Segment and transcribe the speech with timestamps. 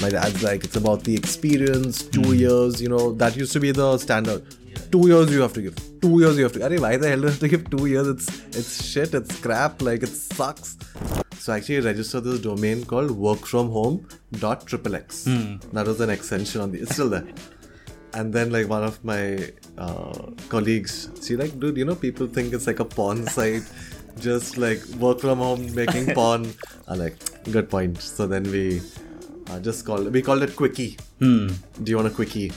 [0.00, 3.72] My dad's like, it's about the experience, two years, you know, that used to be
[3.72, 4.42] the standard.
[4.92, 5.74] Two years you have to give.
[6.00, 6.60] Two years you have to.
[6.60, 8.06] Arey, why the hell do you have to give two years?
[8.06, 9.12] It's it's shit.
[9.12, 9.82] It's crap.
[9.82, 10.76] Like it sucks.
[11.38, 15.70] So I actually registered this domain called workfromhome.xxx.
[15.72, 16.80] That was an extension on the.
[16.80, 17.26] It's still there.
[18.14, 22.54] And then like one of my uh, colleagues, she like, dude, you know, people think
[22.54, 23.62] it's like a porn site,
[24.18, 26.54] just like work from home making porn.
[26.86, 27.16] I like,
[27.52, 28.00] good point.
[28.00, 28.80] So then we
[29.49, 30.97] uh, just called we called it quickie.
[31.19, 32.51] Do you want a quickie?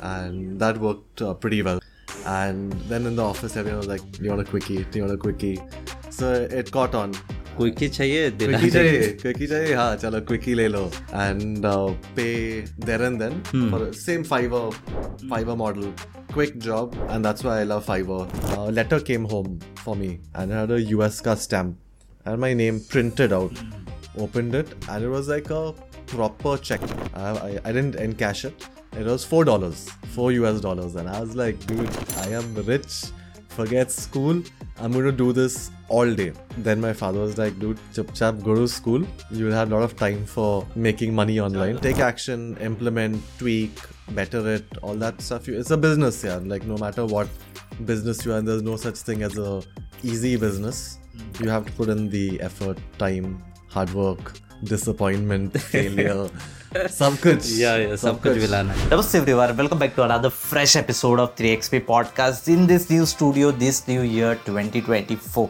[0.00, 1.80] And that worked uh, pretty well.
[2.26, 4.84] And then in the office, everyone was like, do you want a quickie?
[4.84, 5.60] Do you want a quickie?
[6.10, 7.14] So it caught on.
[7.56, 10.80] Quickie चाहिए दिला quickie चाहिए quickie चाहिए हाँ चलो quickie ले लो
[11.14, 11.66] and
[12.16, 12.24] पे
[12.84, 14.70] there and then for same fibre
[15.30, 15.92] fibre model
[16.34, 18.22] quick job and that's why I love Fiverr.
[18.54, 21.76] A letter came home for me and it had a US ka stamp
[22.26, 23.60] and my name printed out.
[24.18, 25.60] Opened it and it was like a
[26.09, 26.81] proper check.
[27.13, 28.67] I, I, I didn't encash it.
[28.97, 33.05] It was four dollars, four US dollars, and I was like, dude, I am rich.
[33.49, 34.41] Forget school.
[34.79, 36.31] I'm going to do this all day.
[36.57, 39.05] Then my father was like, dude, chup chap, go to school.
[39.31, 41.77] You'll have a lot of time for making money online.
[41.79, 43.77] Take action, implement, tweak,
[44.11, 45.49] better it, all that stuff.
[45.49, 46.39] It's a business, yeah.
[46.41, 47.27] Like, no matter what
[47.85, 49.61] business you are in, there's no such thing as a
[50.03, 50.99] easy business.
[51.17, 51.43] Hmm.
[51.43, 56.29] You have to put in the effort, time, hard work, disappointment, failure.
[56.75, 60.75] सब कुछ Yeah, yeah, सब कुछ मिलाना है Namaste everyone, welcome back to another fresh
[60.81, 65.49] episode of 3XP podcast in this new studio this new year 2024.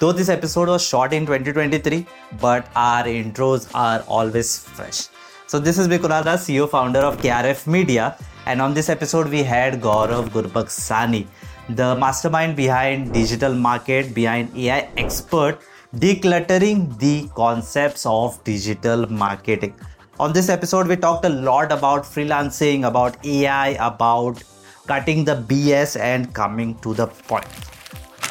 [0.00, 2.04] Though this episode was shot in 2023,
[2.42, 5.00] but our intros are always fresh.
[5.46, 9.80] So this is Vikunada, CEO founder of KRF Media, and on this episode we had
[9.80, 11.26] Gaurav Gurbaksani,
[11.70, 15.58] the mastermind behind digital market, behind AI expert,
[15.94, 19.74] decluttering the concepts of digital marketing.
[20.20, 24.42] On this episode, we talked a lot about freelancing, about AI, about
[24.86, 27.46] cutting the BS and coming to the point.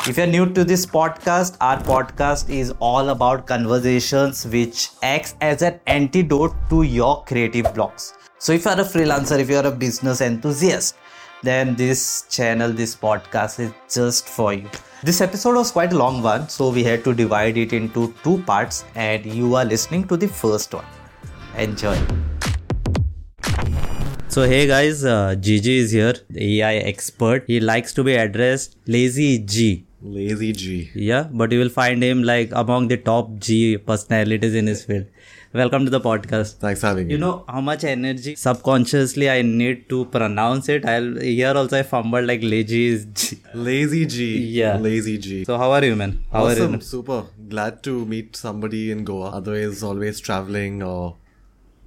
[0.08, 5.62] If you're new to this podcast, our podcast is all about conversations which acts as
[5.62, 8.14] an antidote to your creative blocks.
[8.38, 10.96] So if you're a freelancer, if you're a business enthusiast,
[11.44, 14.70] then this channel, this podcast is just for you.
[15.02, 18.40] This episode was quite a long one, so we had to divide it into two
[18.40, 20.84] parts, and you are listening to the first one.
[21.58, 21.98] Enjoy.
[24.28, 27.46] So hey guys, uh, Gigi is here, the AI expert.
[27.48, 29.86] He likes to be addressed Lazy G.
[30.02, 30.92] Lazy G.
[30.94, 35.06] Yeah, but you will find him like among the top G personalities in his field.
[35.52, 36.58] Welcome to the podcast.
[36.58, 40.86] Thanks for having You know how much energy subconsciously I need to pronounce it.
[40.86, 43.40] I'll here also I fumbled like lazy G.
[43.56, 44.38] Lazy G.
[44.60, 44.78] Yeah.
[44.78, 45.46] Lazy G.
[45.46, 46.24] So how are you, man?
[46.32, 46.82] How are awesome, you?
[46.82, 47.26] super.
[47.48, 49.30] Glad to meet somebody in Goa.
[49.30, 51.16] Otherwise, always traveling or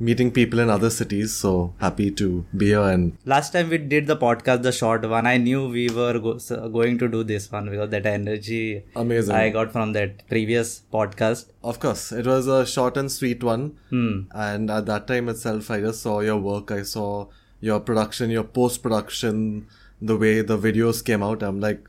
[0.09, 1.33] meeting people in other cities.
[1.33, 5.27] So happy to be here and Last time we did the podcast, the short one,
[5.27, 6.39] I knew we were go-
[6.79, 9.35] going to do this one because that energy amazing.
[9.35, 11.47] I got from that previous podcast.
[11.73, 13.79] of course, it was a short and sweet one.
[13.91, 14.17] Hmm.
[14.49, 16.71] And at that time itself, I just saw your work.
[16.71, 17.29] I saw
[17.61, 19.67] your production, your post production,
[20.11, 21.43] the way the videos came out.
[21.43, 21.89] I'm like,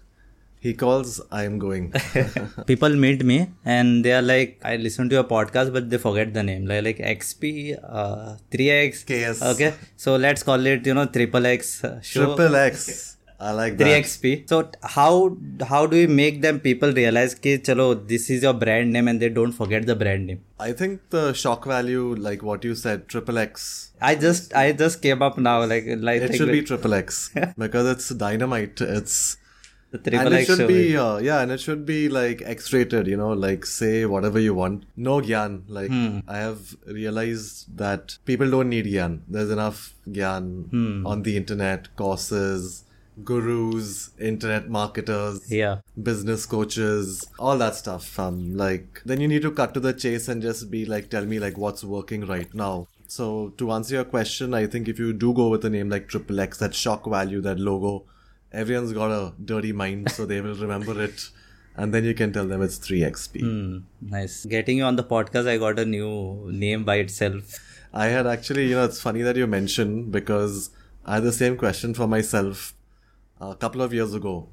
[0.63, 1.93] he calls, I'm going.
[2.67, 6.33] People meet me and they are like, I listen to your podcast, but they forget
[6.33, 6.65] the name.
[6.65, 9.03] Like, like XP, uh, 3X.
[9.09, 9.41] KS.
[9.53, 9.73] Okay.
[9.97, 12.27] So let's call it, you know, triple X uh, show.
[12.27, 13.17] Triple X.
[13.39, 13.87] I like that.
[13.87, 15.35] 3xp so how
[15.67, 19.19] how do we make them people realize ki chalo this is your brand name and
[19.23, 23.09] they don't forget the brand name I think the shock value, like what you said,
[23.09, 26.93] triple X, i just i just came up now like like it should be triple
[26.93, 28.79] X because it's dynamite.
[28.79, 29.17] It's
[29.93, 30.67] the triple and it X should show.
[30.67, 33.07] be uh, yeah, and it should be like X-rated.
[33.13, 34.85] You know, like say whatever you want.
[35.09, 35.57] No gyan.
[35.79, 36.19] Like Hmm.
[36.27, 39.19] I have realized that people don't need gyan.
[39.27, 39.83] There's enough
[40.21, 41.05] gyan Hmm.
[41.07, 42.83] on the internet, courses,
[43.23, 45.51] gurus, internet marketers.
[45.51, 45.75] yeah
[46.09, 48.07] business coaches, all that stuff.
[48.19, 51.25] Um, like then you need to cut to the chase and just be like, tell
[51.25, 52.87] me like what's working right now.
[53.07, 56.07] So to answer your question, I think if you do go with a name like
[56.07, 58.05] Triple X, that shock value, that logo,
[58.53, 61.29] everyone's got a dirty mind, so they will remember it,
[61.75, 63.41] and then you can tell them it's 3XP.
[63.41, 67.59] Hmm, nice getting you on the podcast i got a new name by itself
[67.93, 70.71] I had actually, you know, it's funny that you mentioned because
[71.05, 72.73] I had the same question for myself
[73.39, 74.49] a couple of years ago.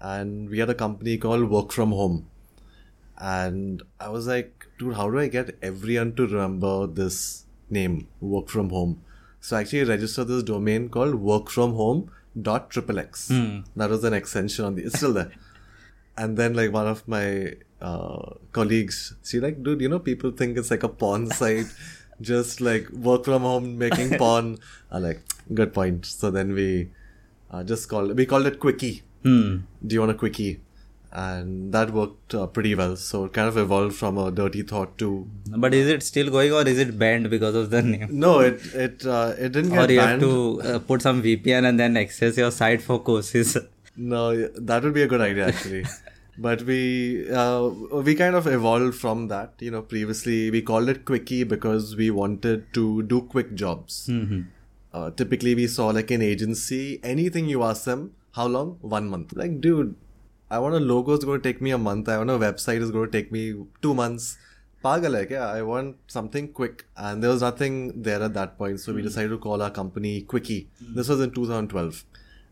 [0.00, 2.28] And we had a company called Work From Home.
[3.18, 8.48] And I was like, dude, how do I get everyone to remember this name, Work
[8.50, 9.02] From Home?
[9.40, 11.16] So I actually registered this domain called
[12.36, 13.64] workfromhome.xxx.
[13.76, 15.32] That was an extension on the, it's still there.
[16.18, 20.56] And then like one of my uh, colleagues, she like, dude, you know, people think
[20.56, 21.66] it's like a porn site,
[22.22, 24.58] just like work from home, making porn.
[24.90, 25.20] I'm like,
[25.52, 26.06] good point.
[26.06, 26.88] So then we
[27.50, 29.02] uh, just called we called it quickie.
[29.24, 29.58] Hmm.
[29.86, 30.60] Do you want a quickie?
[31.20, 32.94] And that worked uh, pretty well.
[33.02, 35.26] So it kind of evolved from a dirty thought to
[35.64, 38.08] But is it still going or is it banned because of the name?
[38.24, 39.90] no, it it uh, it didn't get banned.
[39.90, 40.22] Or you banned.
[40.22, 40.30] have
[40.64, 43.56] to uh, put some VPN and then access your site for courses.
[43.96, 44.24] No,
[44.72, 45.84] that would be a good idea actually.
[46.46, 46.80] but we
[47.42, 47.62] uh,
[48.08, 49.54] we kind of evolved from that.
[49.58, 54.10] You know, previously we called it quickie because we wanted to do quick jobs.
[54.92, 58.78] Uh, typically, we saw like an agency, anything you ask them, how long?
[58.96, 59.32] One month.
[59.34, 59.94] Like, dude,
[60.49, 62.09] I want a logo is going to take me a month.
[62.09, 63.43] I want a website is going to take me
[63.81, 64.37] two months.
[64.83, 65.41] Pagal hai kya?
[65.41, 68.79] I want something quick, and there was nothing there at that point.
[68.79, 70.61] So we decided to call our company Quickie.
[70.95, 72.03] This was in 2012,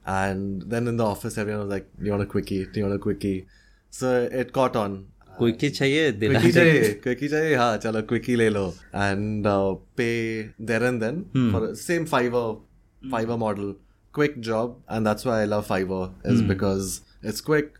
[0.05, 2.59] and then in the office, everyone was like, "Do you want a quickie?
[2.65, 3.47] Do you want a quickie?"
[4.01, 4.13] So
[4.43, 4.99] it caught on.
[5.39, 8.65] Quickie चाहिए दिला quickie चाहिए quickie चाहिए हाँ चलो quickie ले लो
[8.95, 9.45] and
[9.97, 10.09] pay
[10.71, 11.21] there and then
[11.51, 13.73] for same fibre fibre model
[14.13, 17.73] quick job and that's why I love fibre is because it's quick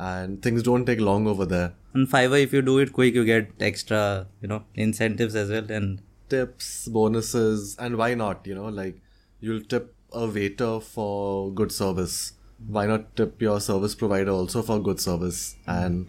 [0.00, 1.72] and things don't take long over there.
[1.94, 5.50] On Fiverr, oh, if you do it quick, you get extra, you know, incentives as
[5.50, 8.46] well and tips, bonuses, and why not?
[8.46, 9.00] You know, like
[9.40, 12.32] you'll tip a waiter for good service.
[12.66, 15.56] Why not tip your service provider also for good service?
[15.66, 16.08] And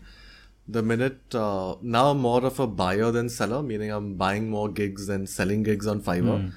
[0.68, 4.70] the minute uh, now, I'm more of a buyer than seller, meaning I'm buying more
[4.70, 6.44] gigs than selling gigs on Fiverr.
[6.44, 6.52] Mm.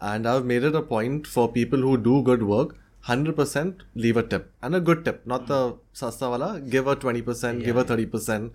[0.00, 2.76] And I've made it a point for people who do good work
[3.08, 5.78] 100% leave a tip and a good tip not the hmm.
[5.92, 8.50] sasta wala give a 20% give a 30%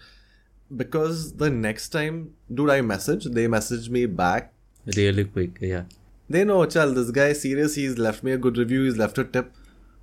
[0.81, 4.51] because the next time dude i message they message me back
[4.85, 5.83] really quick, yeah.
[6.29, 7.75] they know, chal, this guy is serious.
[7.75, 8.83] He's left me a good review.
[8.83, 9.53] He's left a tip.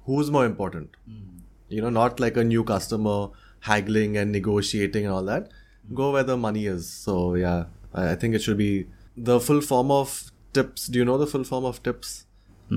[0.06, 0.90] Who's more important?
[1.06, 1.38] Hmm.
[1.68, 3.28] You know, not like a new customer
[3.60, 5.50] haggling and negotiating and all that.
[5.88, 5.94] Hmm.
[5.94, 6.88] Go where the money is.
[6.88, 8.86] So yeah, I, I think it should be
[9.16, 10.86] the full form of tips.
[10.86, 12.26] Do you know the full form of tips?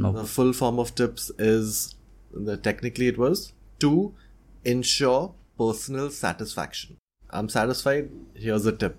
[0.02, 0.12] No.
[0.12, 1.96] The full form of tips is
[2.34, 4.14] the technically it was to
[4.64, 6.98] ensure personal satisfaction.
[7.30, 8.10] I'm satisfied.
[8.36, 8.98] Here's a tip.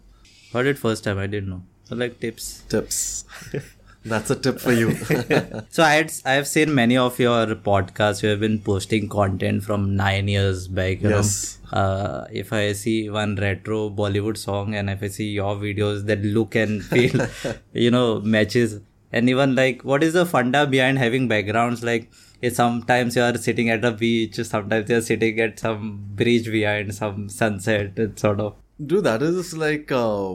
[0.53, 1.63] Heard it first time, I didn't know.
[1.85, 2.63] So like tips.
[2.69, 3.25] Tips.
[4.07, 4.91] That's a tip for you.
[5.77, 8.23] So I had I have seen many of your podcasts.
[8.23, 11.03] You have been posting content from nine years back.
[11.03, 11.59] You Yes.
[11.73, 16.07] know, uh, if I see one retro Bollywood song and if I see your videos,
[16.07, 17.27] that look and feel,
[17.87, 18.81] you know, matches.
[19.19, 21.83] And even like, what is the funda behind having backgrounds?
[21.89, 22.11] Like,
[22.57, 25.87] sometimes you are sitting at a beach, sometimes you are sitting at some
[26.21, 27.93] bridge behind some sunset.
[28.07, 28.55] It's sort of.
[28.93, 30.35] Dude, that is like uh,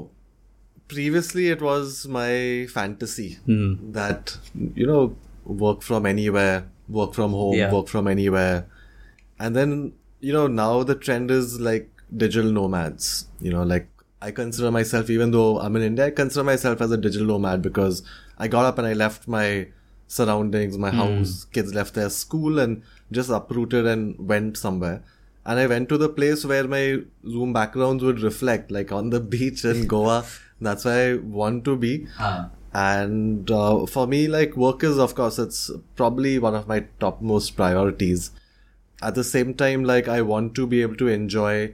[0.87, 3.91] previously it was my fantasy Hmm.
[3.99, 4.37] that
[4.75, 6.57] you know work from anywhere,
[6.89, 7.71] work from home, Yeah.
[7.71, 8.65] work from anywhere,
[9.39, 11.89] and then you know now the trend is like
[12.25, 13.27] digital nomads.
[13.39, 13.87] You know, like
[14.21, 17.61] I consider myself, even though I'm in India, I consider myself as a digital nomad
[17.61, 18.03] because
[18.37, 19.67] I got up and I left my
[20.07, 25.03] surroundings, my house, kids left their school and just uprooted and went somewhere.
[25.45, 29.19] And I went to the place where my Zoom backgrounds would reflect, like on the
[29.33, 30.23] beach in Goa.
[30.59, 32.07] That's where I want to be.
[32.73, 37.55] And uh, for me, like work is, of course, it's probably one of my topmost
[37.55, 38.31] priorities.
[39.01, 41.73] At the same time, like I want to be able to enjoy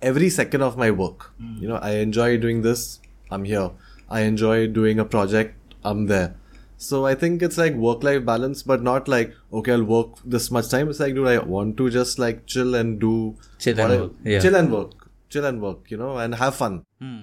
[0.00, 1.30] every second of my work.
[1.60, 3.00] You know, I enjoy doing this,
[3.30, 3.70] I'm here.
[4.10, 5.54] I enjoy doing a project,
[5.84, 6.34] I'm there.
[6.76, 10.50] So I think it's like work life balance, but not like, okay, I'll work this
[10.50, 10.88] much time.
[10.88, 14.12] It's like, dude, I want to just like chill and do Chill and I- work,
[14.24, 14.38] yeah.
[14.40, 14.92] chill and work,
[15.28, 16.84] chill and work, you know, and have fun.
[17.00, 17.18] Hmm.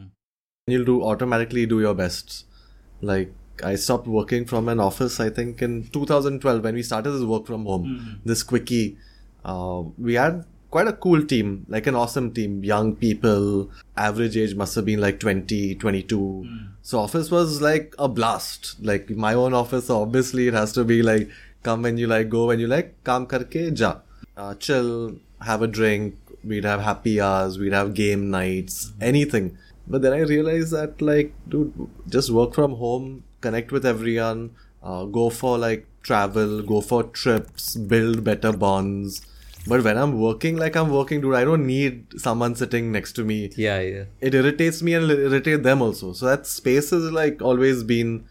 [0.68, 2.46] You'll do automatically do your best.
[3.02, 7.24] Like I stopped working from an office, I think in 2012 when we started this
[7.24, 8.98] work from home, this quickie.
[9.46, 10.44] Uh, we had
[10.76, 15.00] quite a cool team, like an awesome team, young people, average age must have been
[15.00, 16.50] like 20, 22.
[16.82, 18.76] So office was like a blast.
[18.82, 21.30] Like my own office, so obviously it has to be like
[21.64, 24.00] come when you like, go when you like, kam karke ja.
[24.36, 29.58] Uh, chill, have a drink, we'd have happy hours, we'd have game nights, anything.
[29.88, 34.52] But then I realized that like, dude, just work from home, connect with everyone,
[34.84, 39.22] uh, go for like travel, go for trips, build better bonds.
[39.68, 43.24] But when I'm working like I'm working, dude, I don't need someone sitting next to
[43.24, 43.52] me.
[43.56, 44.04] Yeah, yeah.
[44.22, 46.14] It irritates me and irritate them also.
[46.14, 48.26] So that space has like always been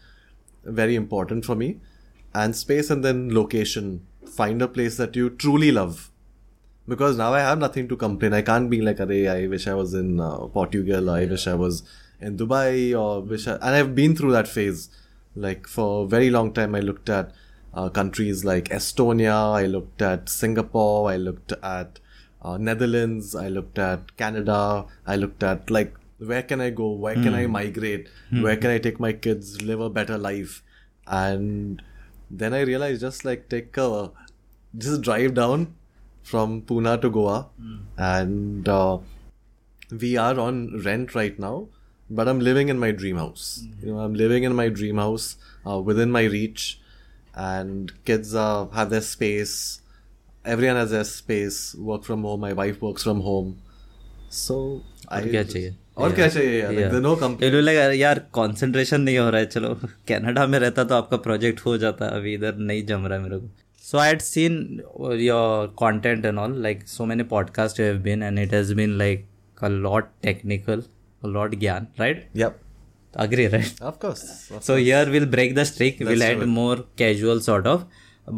[0.63, 1.79] very important for me.
[2.33, 4.05] And space and then location.
[4.25, 6.09] Find a place that you truly love.
[6.87, 8.33] Because now I have nothing to complain.
[8.33, 11.09] I can't be like, Array, I wish I was in uh, Portugal.
[11.09, 11.83] I wish I was
[12.21, 14.89] in Dubai or wish I, and I've been through that phase.
[15.35, 17.31] Like for a very long time, I looked at
[17.75, 19.53] uh, countries like Estonia.
[19.53, 21.11] I looked at Singapore.
[21.11, 21.99] I looked at
[22.41, 23.35] uh, Netherlands.
[23.35, 24.85] I looked at Canada.
[25.05, 26.91] I looked at like where can I go?
[26.91, 28.07] Where can I migrate?
[28.43, 30.63] Where can I take my kids, live a better life?
[31.07, 31.81] And
[32.31, 34.11] then I realized just like take a,
[34.77, 35.75] just drive down
[36.23, 37.49] from Pune to Goa,
[37.97, 38.97] and uh,
[39.91, 41.67] we are on rent right now,
[42.09, 43.63] but I'm living in my dream house.
[43.81, 46.79] You know, I'm living in my dream house uh, within my reach,
[47.34, 49.80] and kids uh, have their space.
[50.44, 51.74] Everyone has their space.
[51.90, 52.40] Work from home.
[52.40, 53.54] My wife works from home.
[54.30, 54.56] So
[55.08, 56.72] I क्या चाहिए और क्या चाहिए यार?
[56.72, 57.42] Like, there are no company.
[57.42, 59.74] ये लोग लगा यार कंसंट्रेशन नहीं हो रहा है चलो
[60.08, 63.38] कनाडा में रहता तो आपका प्रोजेक्ट हो जाता अभी इधर नहीं जम रहा है मेरे
[63.38, 63.50] को
[63.84, 64.56] सो I had seen
[65.20, 69.26] your content and all like so many podcast have been and it has been like
[69.58, 70.82] a lot technical
[71.22, 72.58] a lot ज्ञान right Yep.
[73.14, 74.50] agree right Of course.
[74.50, 76.46] Of so here we'll break the streak we'll do add it.
[76.46, 77.86] more casual sort of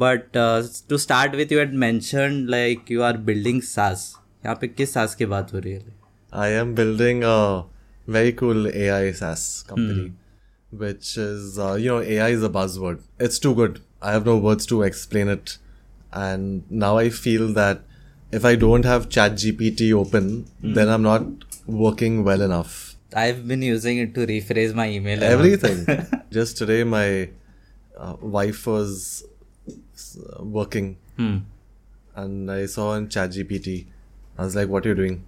[0.05, 4.05] but uh, to start with you had mentioned like you are building SaaS
[4.45, 6.01] यहाँ पे किस SaaS की बात हो रही है
[6.33, 7.65] I am building a
[8.09, 10.12] very cool AI SaaS company,
[10.71, 13.03] which is, uh, you know, AI is a buzzword.
[13.19, 13.81] It's too good.
[14.01, 15.59] I have no words to explain it.
[16.12, 17.83] And now I feel that
[18.33, 21.23] if I don't have ChatGPT open, then I'm not
[21.67, 22.86] working well enough.
[23.16, 25.24] I've been using it to rephrase my email.
[25.24, 26.06] Everything.
[26.32, 27.30] Just today, my
[27.98, 29.24] uh, wife was
[29.70, 31.38] uh, working Hmm.
[32.16, 33.86] and I saw on ChatGPT.
[34.38, 35.24] I was like, "What are you doing?"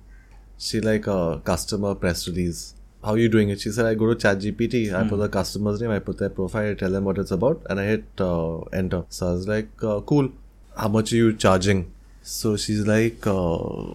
[0.57, 2.75] She like a customer press release.
[3.03, 3.61] How are you doing it?
[3.61, 4.93] She said, "I go to ChatGPT.
[4.93, 5.89] I put the customer's name.
[5.91, 6.69] I put their profile.
[6.71, 9.69] I tell them what it's about, and I hit uh, enter." So I was like,
[9.81, 10.31] uh, "Cool.
[10.77, 13.93] How much are you charging?" So she's like, uh,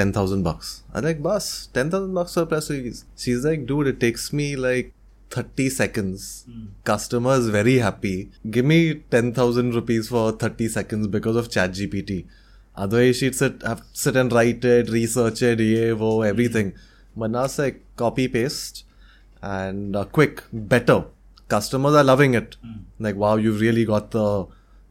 [0.00, 3.66] ten thousand bucks." I'm like, "Boss, ten thousand bucks for a press release." She's like,
[3.72, 4.94] "Dude, it takes me like."
[5.34, 6.22] 30 seconds.
[6.84, 8.30] Customer is very happy.
[8.50, 12.24] Give me 10,000 rupees for 30 seconds because of ChatGPT.
[12.76, 16.72] Otherwise, she'd sit, have to sit and write it, research it, yeah, wo, everything.
[17.16, 18.84] But now it's like copy paste
[19.42, 21.04] and uh, quick, better.
[21.48, 22.56] Customers are loving it.
[22.98, 24.46] Like, wow, you've really got the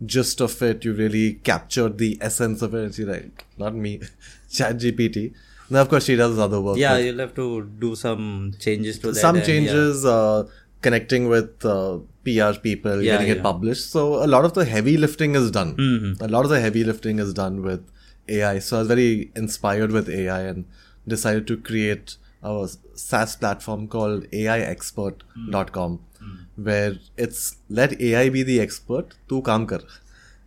[0.06, 0.86] gist of it.
[0.86, 2.84] You really captured the essence of it.
[2.84, 4.02] And she's like, not me,
[4.50, 5.34] ChatGPT.
[5.70, 6.78] Now, of course, she does other work.
[6.78, 9.20] Yeah, with- you'll have to do some changes to that.
[9.20, 9.54] some and yeah.
[9.54, 10.48] changes uh,
[10.82, 13.34] connecting with uh, PR people, Yeah, getting yeah.
[13.36, 13.92] it published.
[13.92, 15.76] So a lot of the heavy lifting is done.
[15.78, 16.24] Mm-hmm.
[16.24, 17.84] A lot of the heavy lifting is done with
[18.28, 18.58] AI.
[18.60, 20.66] So I was very inspired with AI and
[21.08, 26.38] decided to create a SaaS platform called AIExpert.com, Mm.
[26.68, 29.14] where it's let AI be the expert.
[29.30, 29.80] Tu kaam kar.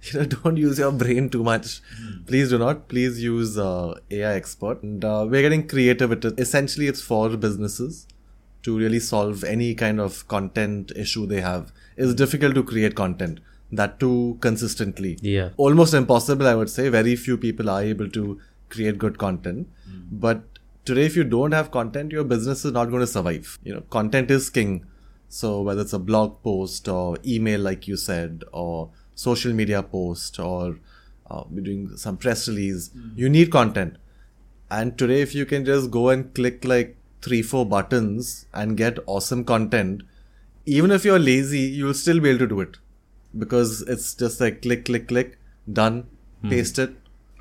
[0.12, 1.80] You know, don't use your brain too much.
[2.00, 2.26] Mm.
[2.26, 2.88] Please do not.
[2.88, 4.82] Please use uh, AI Expert.
[4.82, 6.40] And uh, we're getting creative with it.
[6.40, 8.09] Essentially, it's for businesses
[8.64, 11.73] to really solve any kind of content issue they have.
[11.97, 13.38] It's difficult to create content
[13.71, 15.18] that too consistently.
[15.23, 15.50] Yeah.
[15.56, 16.88] Almost impossible, I would say.
[16.88, 18.40] Very few people are able to
[18.71, 19.68] create good content.
[20.11, 20.42] But
[20.85, 23.59] today, if you don't have content, your business is not going to survive.
[23.64, 24.85] You know, content is king.
[25.28, 30.38] So whether it's a blog post or email, like you said, or social media post,
[30.38, 30.78] or
[31.31, 33.97] uh, doing some press release, you need content.
[34.71, 38.99] And today, if you can just go and click like three, four buttons and get
[39.07, 40.02] awesome content,
[40.66, 42.78] even if you're lazy, you'll still be able to do it
[43.38, 45.38] because it's just like click, click, click,
[45.73, 46.07] done,
[46.50, 46.90] paste it.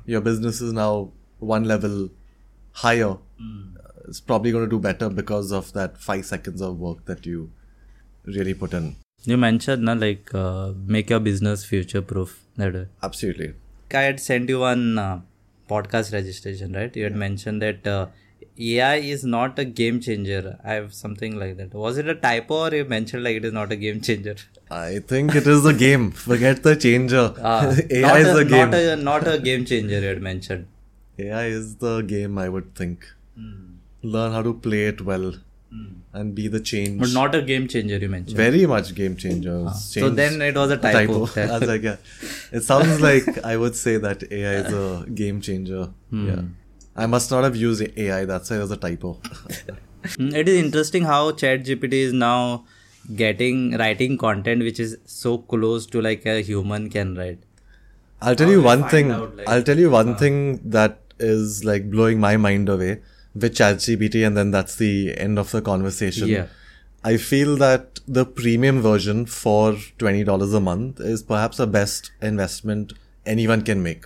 [0.06, 2.10] Your business is now one level
[2.72, 3.12] higher.
[3.40, 7.26] Uh, It's probably going to do better because of that five seconds of work that
[7.26, 7.50] you
[8.24, 8.96] really put in.
[9.24, 12.40] You mentioned na like uh, make your business future proof.
[13.02, 13.54] Absolutely.
[13.94, 15.20] I had sent you one uh,
[15.68, 16.94] podcast registration, right?
[16.96, 18.06] You had mentioned that uh,
[18.58, 20.58] AI is not a game changer.
[20.64, 21.72] I have something like that.
[21.72, 24.34] Was it a typo or you mentioned like it is not a game changer?
[24.70, 26.10] I think it is a game.
[26.26, 27.32] Forget the changer.
[27.40, 28.70] Ah, AI is a, the game.
[28.70, 30.66] Not a, not a game changer, you had mentioned.
[31.18, 33.06] AI is the game, I would think.
[33.36, 33.74] Hmm.
[34.02, 35.34] Learn how to play it well
[36.14, 37.00] and be the change.
[37.00, 38.36] But not a game changer, you mentioned.
[38.36, 39.68] Very much game changer.
[39.70, 41.26] so then it was a typo.
[41.36, 41.96] I was like, yeah.
[42.52, 45.84] It sounds like I would say that AI is a game changer.
[46.10, 46.28] Hmm.
[46.28, 46.42] Yeah.
[46.94, 48.24] I must not have used AI.
[48.26, 49.18] That's why it was a typo.
[50.04, 52.64] Mm, it is interesting how ChatGPT is now
[53.14, 57.38] getting writing content which is so close to like a human can write.
[58.20, 59.12] I'll tell How you one thing.
[59.12, 63.00] out, like- I'll tell you one thing that is like blowing my mind away
[63.34, 66.28] with ChatGPT, and then that's the end of the conversation.
[66.28, 66.46] Yeah.
[67.04, 72.12] I feel that the premium version for twenty dollars a month is perhaps the best
[72.20, 72.92] investment
[73.26, 74.04] anyone can make.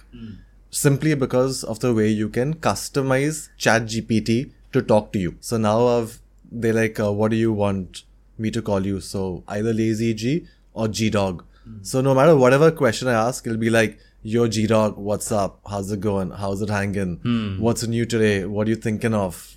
[0.71, 5.37] Simply because of the way you can customize ChatGPT to talk to you.
[5.40, 8.04] So now I've they like, uh, what do you want
[8.38, 9.00] me to call you?
[9.00, 11.45] So either Lazy G or G Dog.
[11.83, 15.61] So no matter whatever question I ask, it'll be like, Yo G Dog, what's up?
[15.71, 16.30] How's it going?
[16.30, 17.16] How's it hanging?
[17.18, 17.61] Hmm.
[17.61, 18.45] What's new today?
[18.45, 19.56] What are you thinking of?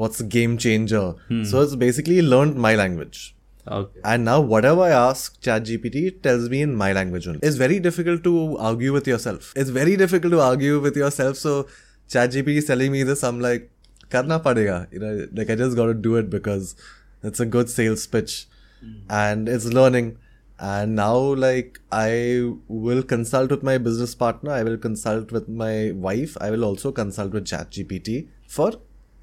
[0.00, 1.14] what's the game changer.
[1.28, 1.44] Hmm.
[1.44, 3.34] So it's basically learned my language.
[3.68, 4.00] Okay.
[4.04, 7.40] And now whatever I ask ChatGPT it tells me in my language only.
[7.42, 9.52] It's very difficult to argue with yourself.
[9.54, 11.36] It's very difficult to argue with yourself.
[11.36, 11.66] So
[12.08, 13.22] ChatGPT is telling me this.
[13.22, 13.70] I'm like,
[14.08, 14.92] karna padega.
[14.92, 16.74] You know, like I just got to do it because
[17.22, 18.46] it's a good sales pitch,
[18.80, 18.98] hmm.
[19.10, 20.16] and it's learning.
[20.60, 24.50] And now, like, I will consult with my business partner.
[24.50, 26.36] I will consult with my wife.
[26.38, 28.72] I will also consult with ChatGPT for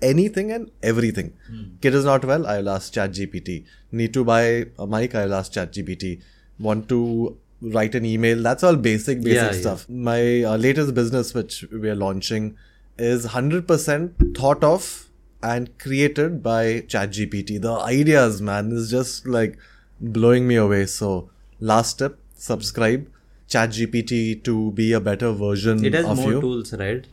[0.02, 1.34] anything and everything.
[1.82, 3.66] Kid is not well, I will ask ChatGPT.
[3.92, 6.22] Need to buy a mic, I will ask ChatGPT.
[6.60, 9.62] Want to write an email, that's all basic, basic Yeah, yeah.
[9.62, 9.88] stuff.
[9.90, 12.56] My uh, latest business, which we are launching,
[12.98, 15.10] is 100% thought of
[15.44, 17.62] and created by ChatGPT.
[17.62, 19.58] The ideas, man, is just like
[20.00, 20.86] blowing me away.
[20.86, 23.08] So, last step, subscribe.
[23.50, 26.42] ChatGPT to be a better version It has of more you.
[26.42, 27.06] tools, right?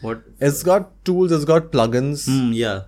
[0.00, 0.22] What?
[0.40, 2.26] It's got tools, it's got plugins.
[2.28, 2.82] Hmm, yeah.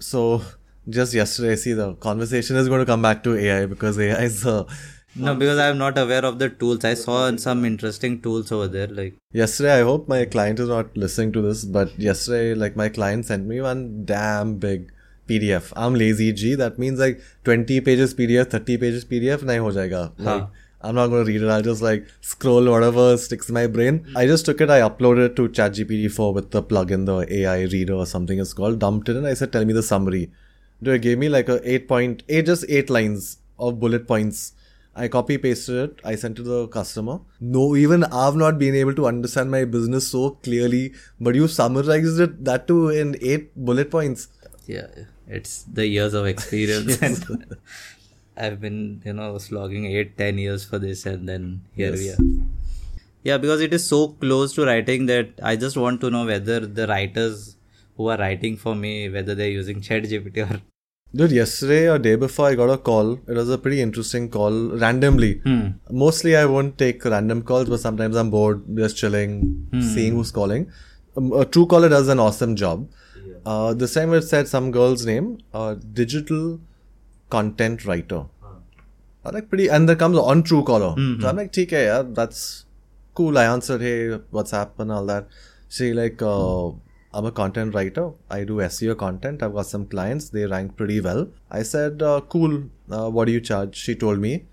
[0.00, 0.42] So
[0.88, 4.44] just yesterday, see the conversation is going to come back to AI because AI is
[4.44, 4.64] uh,
[5.14, 6.84] No, because I'm not aware of the tools.
[6.84, 8.88] I saw some interesting tools over there.
[8.88, 9.78] Like, yesterday.
[9.78, 13.46] I hope my client is not listening to this, but yesterday, like my client sent
[13.46, 14.90] me one damn big
[15.32, 15.72] PDF.
[15.76, 16.54] I'm lazy G.
[16.54, 20.12] That means like 20 pages PDF, 30 pages PDF, nahi ho jayega.
[20.18, 20.48] Like,
[20.84, 21.48] I'm not going to read it.
[21.48, 24.04] I'll just like scroll whatever sticks in my brain.
[24.16, 24.68] I just took it.
[24.68, 28.52] I uploaded it to ChatGPT 4 with the plugin, the AI reader or something it's
[28.52, 28.80] called.
[28.80, 30.32] Dumped it and I said, tell me the summary.
[30.82, 34.54] Dude, it gave me like a 8.8, just 8 lines of bullet points.
[34.96, 36.00] I copy pasted it.
[36.04, 37.20] I sent it to the customer.
[37.40, 42.20] No, even I've not been able to understand my business so clearly, but you summarized
[42.20, 44.28] it that too in 8 bullet points.
[44.66, 44.88] yeah,
[45.26, 47.00] it's the years of experience.
[47.02, 47.56] and
[48.36, 52.16] I've been, you know, slogging eight, ten years for this, and then here we are.
[53.24, 56.60] Yeah, because it is so close to writing that I just want to know whether
[56.60, 57.56] the writers
[57.96, 60.60] who are writing for me, whether they're using ChatGPT or.
[61.14, 63.12] Dude, yesterday or day before, I got a call.
[63.12, 65.40] It was a pretty interesting call randomly.
[65.40, 65.72] Hmm.
[65.90, 70.72] Mostly, I won't take random calls, but sometimes I'm bored, just chilling, seeing who's calling.
[71.14, 72.88] Um, a Truecaller does an awesome job.
[73.44, 76.60] Uh, this time it said some girl's name, uh, digital
[77.30, 78.24] content writer.
[79.24, 81.20] I like pretty, and that comes on Truecaller.
[81.20, 82.64] So I'm like, okay, yeah, that's
[83.14, 83.38] cool.
[83.38, 85.28] I answered, hey, what's up and all that.
[85.68, 86.68] She like, uh,
[87.14, 88.10] I'm a content writer.
[88.30, 89.42] I do SEO content.
[89.42, 90.30] I've got some clients.
[90.30, 91.28] They rank pretty well.
[91.50, 92.64] I said, uh, cool.
[92.90, 93.76] Uh, what do you charge?
[93.76, 94.46] She told me.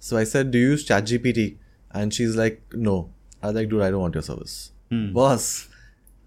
[0.00, 1.56] So I said, do you use ChatGPT?
[1.92, 3.10] And she's like, no.
[3.42, 4.72] I was like, dude, I don't want your service.
[5.14, 5.68] Boss,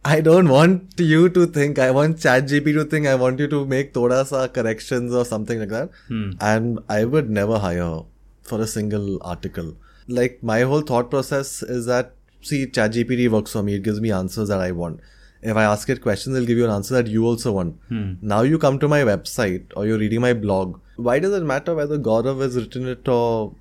[0.05, 1.79] I don't want you to think.
[1.79, 3.07] I want ChatGPT to think.
[3.07, 5.91] I want you to make thoda sa corrections or something like that.
[6.09, 6.31] Hmm.
[6.41, 8.01] And I would never hire
[8.41, 9.75] for a single article.
[10.09, 13.75] Like my whole thought process is that see, ChatGPT works for me.
[13.75, 14.99] It gives me answers that I want.
[15.41, 17.79] If I ask it questions, it'll give you an answer that you also want.
[17.87, 18.13] Hmm.
[18.21, 20.79] Now you come to my website or you're reading my blog.
[20.97, 23.55] Why does it matter whether Gaurav has written it or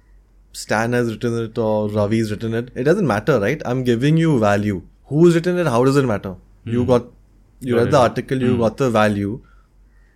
[0.52, 2.70] Stan has written it or Ravi's written it?
[2.74, 3.62] It doesn't matter, right?
[3.64, 4.83] I'm giving you value.
[5.12, 5.66] Who's written it?
[5.66, 6.37] How does it matter?
[6.64, 6.88] You hmm.
[6.88, 7.07] got,
[7.61, 8.61] you read the article, you hmm.
[8.61, 9.42] got the value,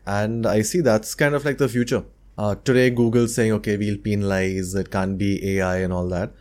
[0.06, 2.04] and I see that's kind of like the future.
[2.38, 6.32] Uh, today, Google's saying, okay, we'll penalize, it can't be AI and all that.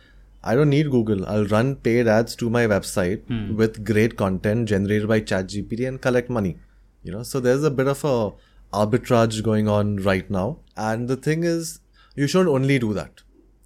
[0.42, 1.26] I don't need Google.
[1.26, 3.56] I'll run paid ads to my website hmm.
[3.56, 6.56] with great content generated by ChatGPT and collect money.
[7.02, 8.32] You know, so there's a bit of a
[8.72, 10.60] arbitrage going on right now.
[10.76, 11.80] And the thing is,
[12.14, 13.22] you shouldn't only do that.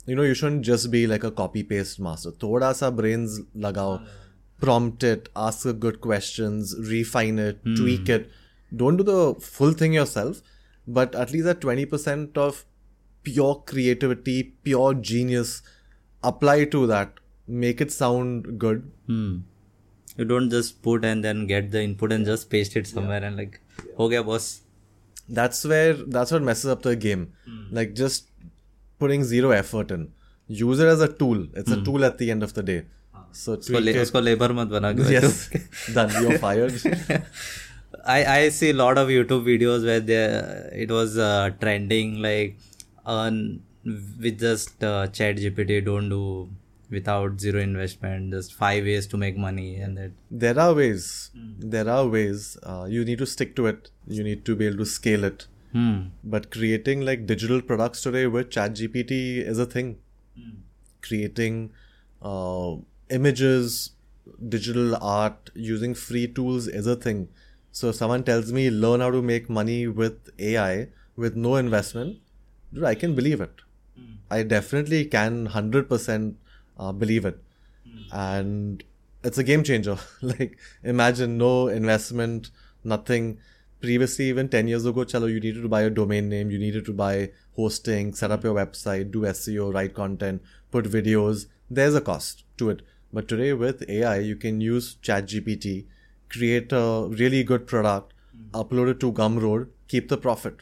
[0.07, 2.33] You know, you shouldn't just be like a copy paste master.
[2.33, 4.05] Thoda sa brains lagao,
[4.61, 7.75] prompt it, ask the good questions, refine it, hmm.
[7.75, 8.31] tweak it.
[8.75, 10.43] Don't do the full thing yourself,
[10.87, 12.65] but at least that 20% of
[13.23, 15.63] pure creativity, pure genius,
[16.23, 17.15] apply to that.
[17.47, 18.91] Make it sound good.
[19.07, 19.39] Hmm.
[20.17, 23.37] You don't just put and then get the input and just paste it somewhere and
[23.37, 23.61] like,
[23.97, 24.63] ho gaya boss.
[25.29, 27.33] That's where that's what messes up the game.
[27.45, 27.75] Hmm.
[27.75, 28.29] Like just
[28.99, 30.13] putting zero effort in.
[30.47, 31.47] Use it as a tool.
[31.55, 31.85] It's a hmm.
[31.85, 32.85] tool at the end of the day
[33.32, 34.02] So उसको tweak ले- it.
[34.02, 35.40] उसको labour मत बना के Yes,
[35.94, 36.12] done.
[36.22, 36.76] You're fired.
[38.16, 42.58] I I see a lot of YouTube videos where there it was uh, trending like
[43.16, 43.40] earn
[44.26, 46.22] with just uh, Chat GPT don't do
[46.96, 50.12] without zero investment just five ways to make money and that
[50.46, 51.08] there are ways.
[51.76, 52.48] There are ways.
[52.64, 53.90] Uh, you need to stick to it.
[54.08, 55.48] You need to be able to scale it.
[55.78, 55.96] hmm
[56.36, 59.22] But creating like digital products today with ChatGPT
[59.54, 59.96] is a thing.
[61.02, 61.72] Creating
[62.22, 62.76] uh,
[63.11, 63.91] images,
[64.49, 67.29] digital art using free tools is a thing.
[67.73, 72.19] So if someone tells me learn how to make money with AI with no investment,
[72.73, 73.63] dude, I can believe it.
[74.31, 76.35] I definitely can 100%
[76.79, 77.43] uh, believe it.
[78.13, 78.83] And
[79.23, 79.99] it's a game changer.
[80.23, 82.51] like imagine no investment,
[82.85, 83.39] nothing.
[83.81, 86.85] previously even 10 years ago chalo you needed to buy a domain name you needed
[86.85, 91.47] to buy hosting set up your website do seo write content put videos
[91.79, 95.85] there's a cost to it but today with ai you can use chatgpt
[96.29, 96.85] create a
[97.23, 98.13] really good product
[98.63, 100.61] upload it to gumroad keep the profit.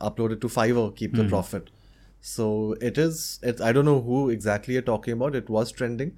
[0.00, 1.70] Upload it to fiverr keep the profit.
[2.20, 2.44] So
[2.80, 6.12] it is it's i don't know who exactly you're talking about it was trending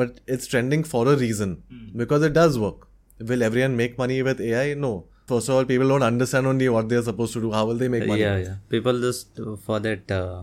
[0.00, 1.62] but it's trending for a reason.
[2.02, 2.86] Because it does work.
[3.18, 4.92] Will everyone make money with ai no.
[5.26, 7.52] First of all people don't understand only what they're supposed to do.
[7.52, 8.20] How will they make money?
[8.20, 8.54] Yeah, yeah.
[8.68, 10.42] People just uh, for that uh,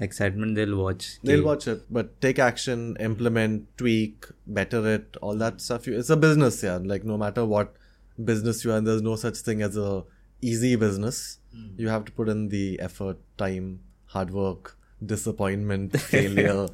[0.00, 5.60] excitement they'll watch they'll watch it but take action implement tweak better it all that
[5.60, 5.86] stuff.
[5.86, 6.78] It's a business yeah.
[6.82, 7.74] Like no matter what
[8.22, 10.04] business you are in there's no such thing as a
[10.40, 11.38] easy business.
[11.54, 11.78] Mm.
[11.78, 16.66] you have to put in the effort time hard work disappointment failure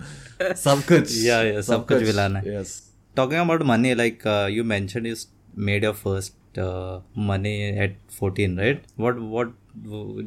[0.54, 2.84] sab kuch yeah yeah sab, sab kuch, kuch yes.
[3.16, 8.56] Talking about money like uh, you mentioned is made your first uh, money at 14,
[8.56, 8.84] right?
[8.96, 9.52] What what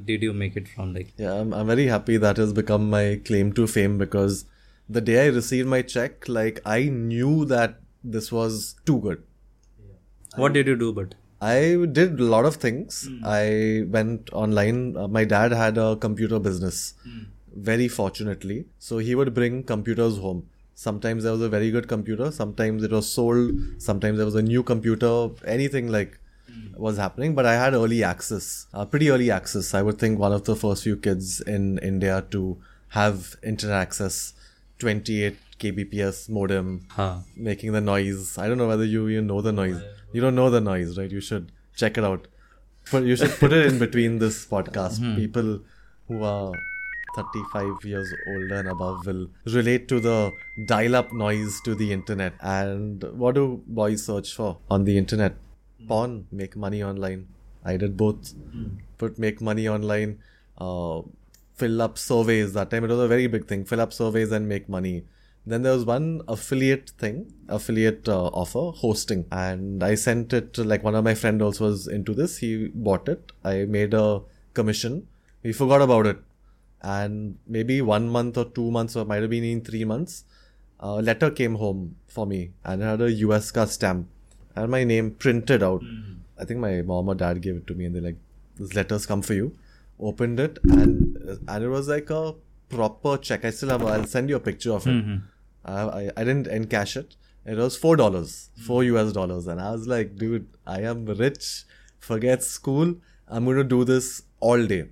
[0.05, 0.93] did you make it from?
[0.93, 4.45] Like, Yeah, I'm, I'm very happy that has become my claim to fame because
[4.89, 9.23] the day I received my check, like I knew that this was too good.
[10.37, 10.93] what did you do?
[10.93, 13.09] But I did a lot of things.
[13.25, 14.95] I went online.
[14.95, 16.93] Uh, my dad had a computer business,
[17.69, 18.65] very fortunately.
[18.79, 20.43] So he would bring computers home.
[20.81, 22.31] Sometimes there was a very good computer.
[22.31, 23.51] Sometimes it was sold.
[23.77, 25.29] Sometimes there was a new computer.
[25.45, 26.17] Anything like
[26.75, 27.35] was happening.
[27.35, 29.75] But I had early access, uh, pretty early access.
[29.75, 32.57] I would think one of the first few kids in India to
[32.99, 34.33] have internet access.
[34.79, 37.17] 28 kbps modem huh.
[37.35, 38.35] making the noise.
[38.39, 39.79] I don't know whether you even know the noise.
[40.13, 41.11] You don't know the noise, right?
[41.11, 42.27] You should check it out.
[42.91, 44.99] But you should put it in between this podcast.
[45.23, 45.59] People
[46.07, 46.51] who are
[47.15, 50.31] 35 years older and above will relate to the
[50.65, 52.33] dial up noise to the internet.
[52.41, 55.35] And what do boys search for on the internet?
[55.87, 57.27] Porn, make money online.
[57.63, 58.33] I did both.
[58.97, 60.19] Put make money online.
[60.57, 61.01] Uh,
[61.55, 62.53] fill up surveys.
[62.53, 63.65] That time it was a very big thing.
[63.65, 65.03] Fill up surveys and make money.
[65.45, 70.83] Then there was one affiliate thing, affiliate uh, offer, hosting, and I sent it like
[70.83, 72.37] one of my friend also was into this.
[72.37, 73.31] He bought it.
[73.43, 74.21] I made a
[74.53, 75.07] commission.
[75.43, 76.19] We forgot about it,
[76.81, 80.23] and maybe one month or two months or might have been in three months,
[80.79, 84.07] a letter came home for me and it had a US ka stamp
[84.55, 85.81] and my name printed out.
[85.81, 86.13] Mm-hmm.
[86.39, 88.17] I think my mom or dad gave it to me and they're like,
[88.57, 89.55] "This letter's come for you."
[89.99, 91.17] Opened it and
[91.47, 92.33] and it was like a
[92.69, 93.45] proper check.
[93.45, 93.85] I still have.
[93.85, 94.91] I'll send you a picture of it.
[94.91, 95.17] Mm-hmm.
[95.65, 97.15] I, I I didn't encash it.
[97.45, 101.63] It was four dollars, four US dollars, and I was like, dude, I am rich.
[101.99, 102.95] Forget school.
[103.27, 104.89] I'm going to do this all day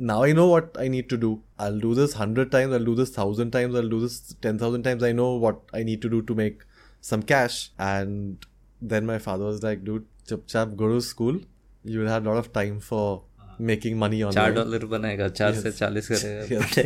[0.00, 1.28] Now I know what I need to do.
[1.58, 2.74] I'll do this hundred times.
[2.78, 3.74] I'll do this thousand times.
[3.74, 5.02] I'll do this ten thousand times.
[5.02, 6.64] I know what I need to do to make
[7.12, 7.70] some cash.
[7.78, 8.44] And
[8.82, 11.40] then my father was like, dude, chup chap, go to school.
[11.84, 13.22] You will have a lot of time for
[13.58, 16.84] making money on चार dollar बनाएगा चार से चालीस करेगा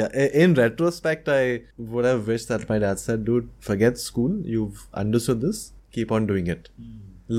[0.00, 1.62] yeah, i- in retrospect, I
[1.94, 4.36] would have wished that my dad said, dude, forget school.
[4.54, 5.72] You've understood this.
[5.92, 6.68] Keep on doing it.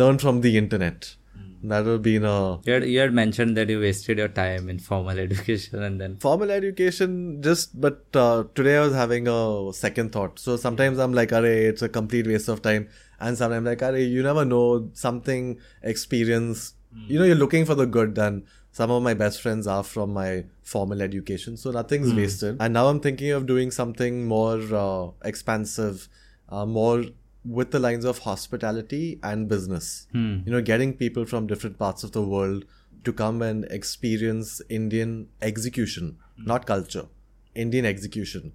[0.01, 1.15] Learn from the internet.
[1.62, 4.78] That would be a You had, you had mentioned that you wasted your time in
[4.78, 10.12] formal education and then formal education just but uh, today i was having a second
[10.12, 10.38] thought.
[10.38, 12.88] So sometimes i'm like Arey, it's a complete waste of time.
[13.20, 16.74] And sometimes like Arey, you never know something experience
[17.06, 20.12] you know you're looking for the good and some of my best friends are from
[20.12, 22.56] my formal education so nothing's wasted.
[22.60, 26.08] And now i'm thinking of doing something more uh, expansive
[26.48, 27.04] uh, more
[27.44, 30.06] with the lines of hospitality and business.
[30.12, 30.40] Hmm.
[30.44, 32.64] You know getting people from different parts of the world
[33.04, 36.44] to come and experience indian execution hmm.
[36.44, 37.06] not culture
[37.54, 38.52] indian execution.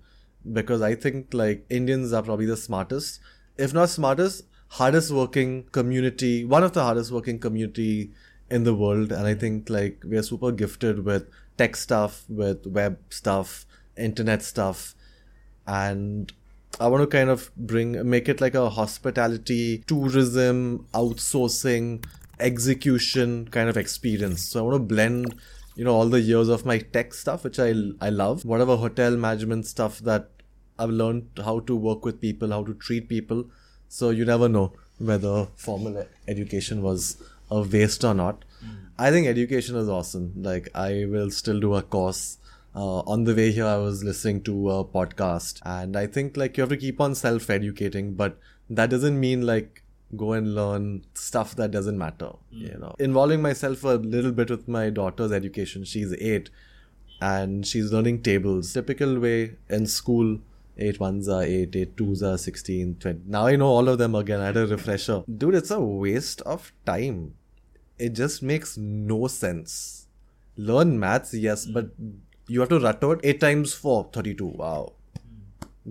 [0.54, 3.19] Because i think like indians are probably the smartest
[3.58, 4.43] if not smartest
[4.80, 8.12] hardest working community one of the hardest working community
[8.50, 9.12] in the world.
[9.12, 13.65] And i think like we are super gifted with tech stuff with web stuff
[13.98, 14.95] internet stuff.
[15.67, 16.32] And
[16.79, 22.03] I want to kind of bring make it like a hospitality, tourism, outsourcing,
[22.39, 24.43] execution kind of experience.
[24.43, 25.35] So I want to blend,
[25.75, 29.15] you know, all the years of my tech stuff, which I I love, whatever hotel
[29.15, 30.29] management stuff that
[30.77, 33.45] I've learned how to work with people, how to treat people.
[33.88, 37.17] So you never know whether formal education was
[37.49, 38.43] a waste or not.
[38.63, 38.88] Mm.
[38.97, 40.33] I think education is awesome.
[40.35, 42.38] Like I will still do a course
[42.75, 46.57] uh, on the way here i was listening to a podcast and i think like
[46.57, 48.38] you have to keep on self-educating but
[48.69, 49.83] that doesn't mean like
[50.15, 54.67] go and learn stuff that doesn't matter you know involving myself a little bit with
[54.67, 56.49] my daughter's education she's eight
[57.21, 60.38] and she's learning tables typical way in school
[60.77, 63.21] Eight ones are eight, eight twos are 16, 20.
[63.27, 64.41] Now I know all of them again.
[64.41, 65.23] I had a refresher.
[65.38, 67.33] Dude, it's a waste of time
[67.97, 70.07] it just makes no sense.
[70.57, 71.89] Learn maths, yes, but
[72.47, 74.45] you have to rut out 8 times 4, 32.
[74.45, 74.93] Wow.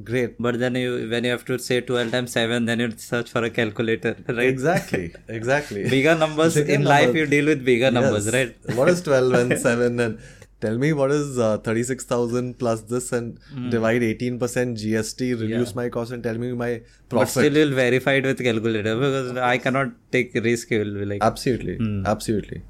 [0.02, 0.36] Great.
[0.40, 3.44] But then you, when you have to say 12 times 7, then you search for
[3.44, 4.48] a calculator, right?
[4.48, 5.14] Exactly.
[5.28, 5.88] Exactly.
[5.96, 8.56] Bigger numbers Bigger in life, you deal with bigger numbers, right?
[8.74, 10.18] what is 12 and 7 and
[10.60, 13.38] tell me what is uh, 36,000 plus this and
[13.70, 15.68] divide 18% GST, reduce.
[15.70, 15.74] Yeah.
[15.76, 19.36] my cost and tell me my profit But still, you'll verify it with calculator because
[19.36, 20.70] I cannot take risk.
[20.72, 21.76] You will be like, Absolutely.
[21.76, 22.04] Hmm.
[22.04, 22.62] Absolutely.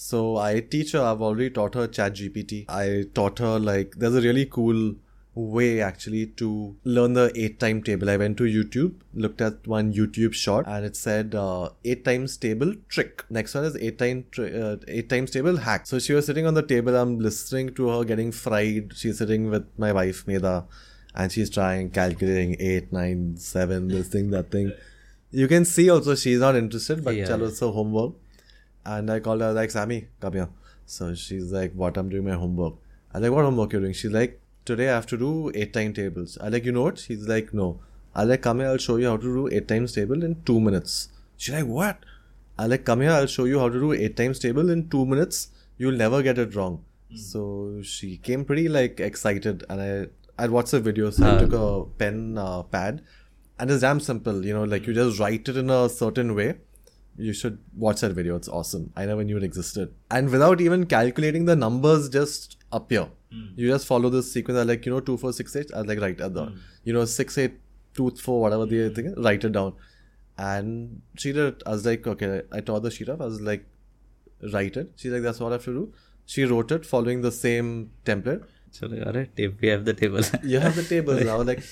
[0.00, 2.66] So I teach her, I've already taught her chat GPT.
[2.68, 4.94] I taught her like there's a really cool
[5.34, 8.08] way actually to learn the eight time table.
[8.08, 12.36] I went to YouTube, looked at one YouTube short and it said uh, eight times
[12.36, 13.24] table trick.
[13.28, 15.88] Next one is eight time tri- uh, eight times table hack.
[15.88, 18.92] So she was sitting on the table, I'm listening to her getting fried.
[18.94, 20.64] She's sitting with my wife Meda
[21.16, 24.72] and she's trying calculating eight, nine, seven, this thing, that thing.
[25.32, 28.12] You can see also she's not interested, but Yeah, chalo, it's her homework.
[28.84, 30.48] And I called her like, Sammy, come here.
[30.86, 31.96] So she's like, what?
[31.96, 32.74] I'm doing my homework.
[33.12, 33.92] I like, what homework you're doing?
[33.92, 36.38] She's like, today I have to do eight time tables.
[36.40, 36.98] I like, you know what?
[36.98, 37.80] She's like, no.
[38.14, 40.60] I like, come here, I'll show you how to do eight times table in two
[40.60, 41.08] minutes.
[41.36, 42.04] She's like, what?
[42.58, 45.06] I like, come here, I'll show you how to do eight times table in two
[45.06, 45.48] minutes.
[45.76, 46.84] You'll never get it wrong.
[47.14, 51.38] So she came pretty like excited, and I I'd watched the video, so I Uh.
[51.38, 53.02] took a pen uh, pad,
[53.58, 54.44] and it's damn simple.
[54.44, 56.56] You know, like you just write it in a certain way.
[57.18, 58.36] You should watch that video.
[58.36, 58.92] It's awesome.
[58.96, 59.92] I never knew it existed.
[60.10, 63.08] And without even calculating, the numbers just appear.
[63.32, 63.46] Hmm.
[63.56, 64.58] You just follow this sequence.
[64.58, 65.70] I like, you know, 2, 4, 6, 8.
[65.74, 66.52] I was like, right at the,
[66.84, 67.54] you know, 6, 8,
[67.94, 68.94] 2, 4, whatever the hmm.
[68.94, 69.74] thing is, write it down.
[70.38, 71.62] And she did it.
[71.66, 73.20] I was like, okay, I tore the sheet off.
[73.20, 73.66] I was like,
[74.52, 74.92] write it.
[74.96, 75.92] She's like, that's what I have to do.
[76.26, 78.44] She wrote it following the same template.
[78.72, 80.20] Chalo, alright, we have the table.
[80.44, 81.40] You have the tables now.
[81.42, 81.64] Like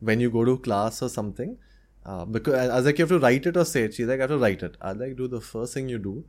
[0.00, 1.58] when you go to class or something,
[2.06, 3.94] uh, because I was like, you have to write it or say it.
[3.94, 4.76] She's like, I have to write it.
[4.80, 6.24] I was like, do the first thing you do,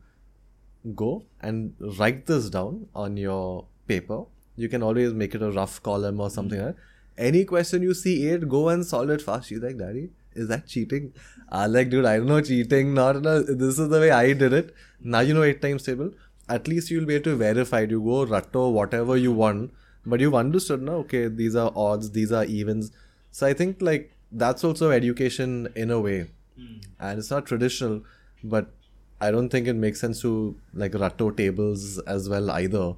[0.96, 4.24] go and write this down on your paper.
[4.56, 6.82] You can always make it a rough column or something like that.
[7.16, 9.50] Any question you see it, go and solve it fast.
[9.50, 11.14] She's like, Daddy, is that cheating?
[11.50, 12.96] I was like, dude, I don't know cheating.
[12.96, 14.74] Not no, this is the way I did it.
[15.00, 16.12] Now you know eight times table.
[16.50, 17.92] At least you'll be able to verify it.
[17.92, 19.74] You go ratto whatever you want,
[20.06, 20.94] but you've understood now.
[21.06, 22.92] Okay, these are odds, these are evens.
[23.32, 26.78] So I think like that's also education in a way, hmm.
[27.00, 28.04] and it's not traditional,
[28.44, 28.72] but
[29.20, 32.92] I don't think it makes sense to like ratto tables as well either.
[32.92, 32.96] Hmm.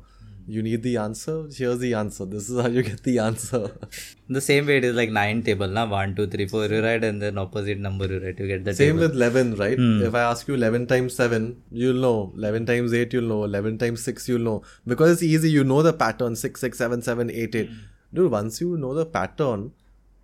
[0.48, 1.48] You need the answer.
[1.56, 2.26] Here's the answer.
[2.26, 3.72] This is how you get the answer.
[4.30, 5.86] the same way it is like 9 table, na?
[5.86, 8.74] 1, 2, 3, 4, you write, and then opposite number you write, you get the
[8.74, 9.08] Same table.
[9.08, 9.78] with 11, right?
[9.78, 10.02] Hmm.
[10.02, 12.34] If I ask you 11 times 7, you'll know.
[12.36, 13.44] 11 times 8, you'll know.
[13.46, 14.64] 11 times 6, you'll know.
[14.86, 17.70] Because it's easy, you know the pattern 6, 6, 7, 7, 8, 8.
[18.14, 19.72] Dude, once you know the pattern,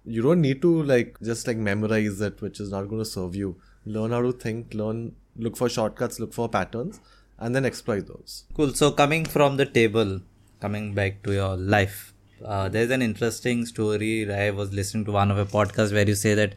[0.06, 3.36] you don't need to like just like memorize it, which is not going to serve
[3.36, 3.56] you.
[3.86, 7.00] Learn how to think, learn, look for shortcuts, look for patterns,
[7.38, 8.46] and then exploit those.
[8.56, 8.74] Cool.
[8.74, 10.22] So coming from the table,
[10.60, 12.14] coming back to your life,
[12.44, 14.32] uh, there's an interesting story.
[14.32, 16.56] I was listening to one of a podcast where you say that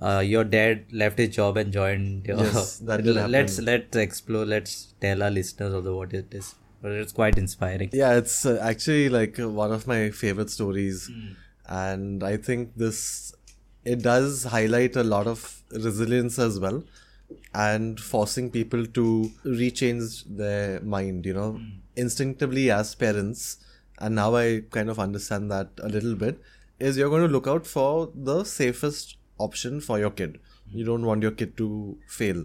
[0.00, 2.38] uh, your dad left his job and joined your.
[2.38, 4.44] Yes, that did let's let's explore.
[4.44, 6.54] Let's tell our listeners of the what it is.
[6.80, 7.90] But it's quite inspiring.
[7.92, 11.08] Yeah, it's uh, actually like uh, one of my favorite stories,
[11.66, 13.34] and I think this
[13.84, 16.84] it does highlight a lot of resilience as well,
[17.54, 21.26] and forcing people to rechange their mind.
[21.26, 21.68] You know, hmm.
[21.96, 23.58] instinctively as parents,
[23.98, 26.40] and now I kind of understand that a little bit.
[26.78, 30.40] Is you're going to look out for the safest option for your kid.
[30.70, 30.78] Hmm.
[30.78, 32.44] You don't want your kid to fail.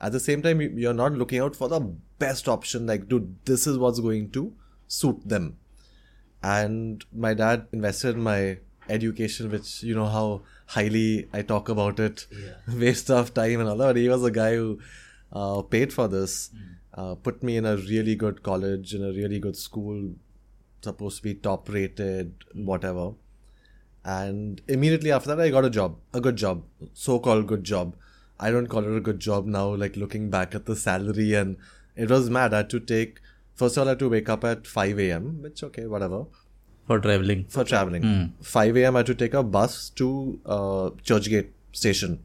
[0.00, 1.80] At the same time, you- you're not looking out for the
[2.18, 2.86] best option.
[2.86, 4.52] Like, dude, this is what's going to
[4.86, 5.56] suit them.
[6.42, 11.98] And my dad invested in my education, which you know how highly I talk about
[11.98, 12.26] it,
[12.68, 13.88] waste of time and all that.
[13.88, 14.78] But he was a guy who
[15.32, 16.50] uh, paid for this,
[16.94, 20.14] uh, put me in a really good college, in a really good school,
[20.82, 23.12] supposed to be top rated, whatever.
[24.04, 26.62] And immediately after that, I got a job, a good job,
[26.94, 27.94] so called good job.
[28.40, 31.56] I don't call it a good job now, like looking back at the salary, and
[31.96, 32.54] it was mad.
[32.54, 33.20] I had to take,
[33.60, 36.20] first of all, I had to wake up at 5 a.m., which, okay, whatever,
[36.86, 37.44] For traveling.
[37.56, 38.02] for traveling.
[38.08, 38.24] Hmm.
[38.40, 40.08] 5 a.m., I had to take a bus to
[40.46, 42.18] uh, Churchgate station.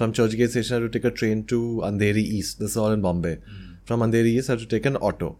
[0.00, 2.58] From Churchgate station, I had to take a train to Andheri East.
[2.64, 3.36] This is all in Bombay.
[3.36, 3.72] Hmm.
[3.84, 5.30] From Andheri East, I had to take an auto.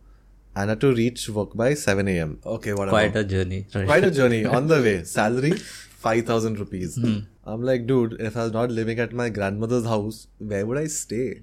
[0.56, 2.38] And I had to reach work by 7 a.m.
[2.44, 3.66] Okay, whatever Quite a journey.
[3.74, 3.86] Right.
[3.86, 5.04] quite a journey on the way.
[5.04, 6.96] Salary, 5,000 rupees.
[6.96, 7.18] Hmm.
[7.44, 10.86] I'm like, dude, if I was not living at my grandmother's house, where would I
[10.88, 11.42] stay?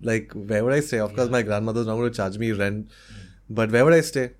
[0.00, 0.98] Like, where would I stay?
[0.98, 2.90] Of course, my grandmother's not going to charge me rent,
[3.48, 4.30] but where would I stay?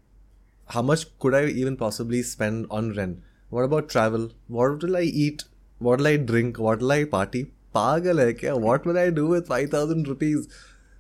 [0.69, 3.21] How much could I even possibly spend on rent?
[3.51, 4.31] What about travel?
[4.49, 5.45] What will I eat?
[5.79, 6.59] What will I drink?
[6.59, 7.53] What will I party?
[7.75, 8.59] Pagal hai kya?
[8.59, 10.49] What will I do with 5,000 rupees?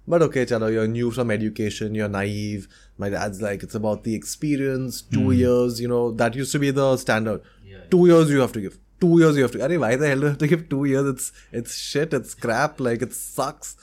[0.07, 2.66] But okay, chalo, you're new from education, you're naive.
[2.98, 5.33] My dad's like, it's about the experience, two hmm.
[5.33, 7.42] years, you know, that used to be the standard.
[7.92, 8.78] Two years you have to give.
[9.00, 9.59] Two years you have to.
[9.59, 11.07] Arey, why the hell do you have to give two years?
[11.07, 12.14] It's it's shit.
[12.14, 12.81] It's crap.
[12.81, 13.76] Like it sucks.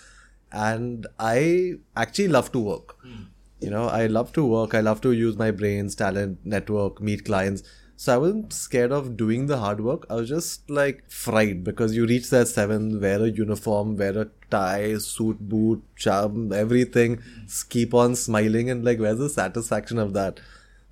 [0.52, 2.98] And I actually love to work.
[3.02, 3.24] Hmm.
[3.60, 4.74] You know, I love to work.
[4.74, 7.64] I love to use my brains, talent, network, meet clients.
[7.98, 10.06] So I wasn't scared of doing the hard work.
[10.10, 14.28] I was just like fried because you reach that seven, wear a uniform, wear a
[14.50, 17.22] tie, suit, boot, charm, everything.
[17.68, 20.40] Keep on smiling and like, where's the satisfaction of that?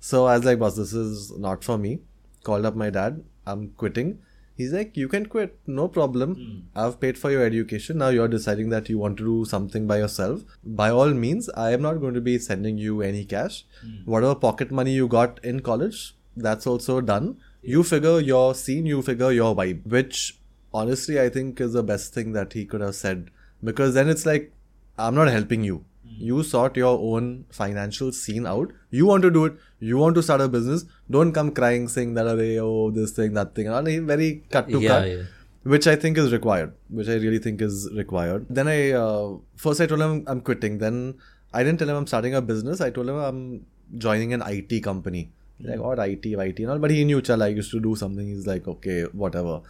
[0.00, 2.00] So I was like, boss, this is not for me.
[2.44, 3.24] Called up my dad.
[3.46, 4.18] I'm quitting.
[4.58, 6.34] He's like, you can quit, no problem.
[6.34, 6.78] Hmm.
[6.84, 7.98] I've paid for your education.
[7.98, 10.42] Now you're deciding that you want to do something by yourself.
[10.64, 13.64] By all means, I am not going to be sending you any cash.
[13.82, 13.98] Hmm.
[14.04, 17.36] Whatever pocket money you got in college, that's also done.
[17.62, 20.40] You figure your scene, you figure your vibe, which
[20.74, 23.30] honestly I think is the best thing that he could have said.
[23.62, 24.52] Because then it's like,
[24.98, 25.84] I'm not helping you.
[26.08, 28.72] You sort your own financial scene out.
[28.90, 29.54] You want to do it.
[29.80, 30.84] You want to start a business.
[31.10, 33.68] Don't come crying saying that, "Arey, oh, this thing, that thing.
[33.68, 35.22] And very cut to Yeah, cut yeah.
[35.64, 38.46] which I think is required, which I really think is required.
[38.48, 40.78] Then I uh, first I told him I'm quitting.
[40.78, 41.14] Then
[41.52, 42.80] I didn't tell him I'm starting a business.
[42.80, 43.66] I told him I'm
[43.96, 45.30] joining an IT company.
[45.60, 48.26] Like what IT, IT and all, but he knew chal I used to do something.
[48.28, 49.60] He's like okay, whatever.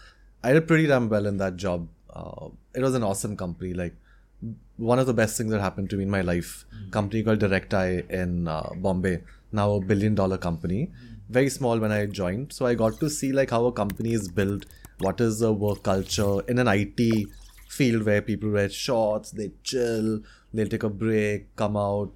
[0.44, 1.88] I did pretty damn well in that job.
[2.10, 3.72] Uh, it was an awesome company.
[3.74, 3.94] Like
[4.76, 6.64] one of the best things that happened to me in my life.
[6.90, 9.22] Company called Directi in uh, Bombay,
[9.52, 10.90] now a billion dollar company.
[11.28, 14.28] Very small when I joined, so I got to see like how a company is
[14.28, 14.64] built,
[14.98, 17.28] what is the work culture in an IT
[17.68, 20.20] field where people wear shorts, they chill,
[20.54, 22.12] they'll take a break, come out.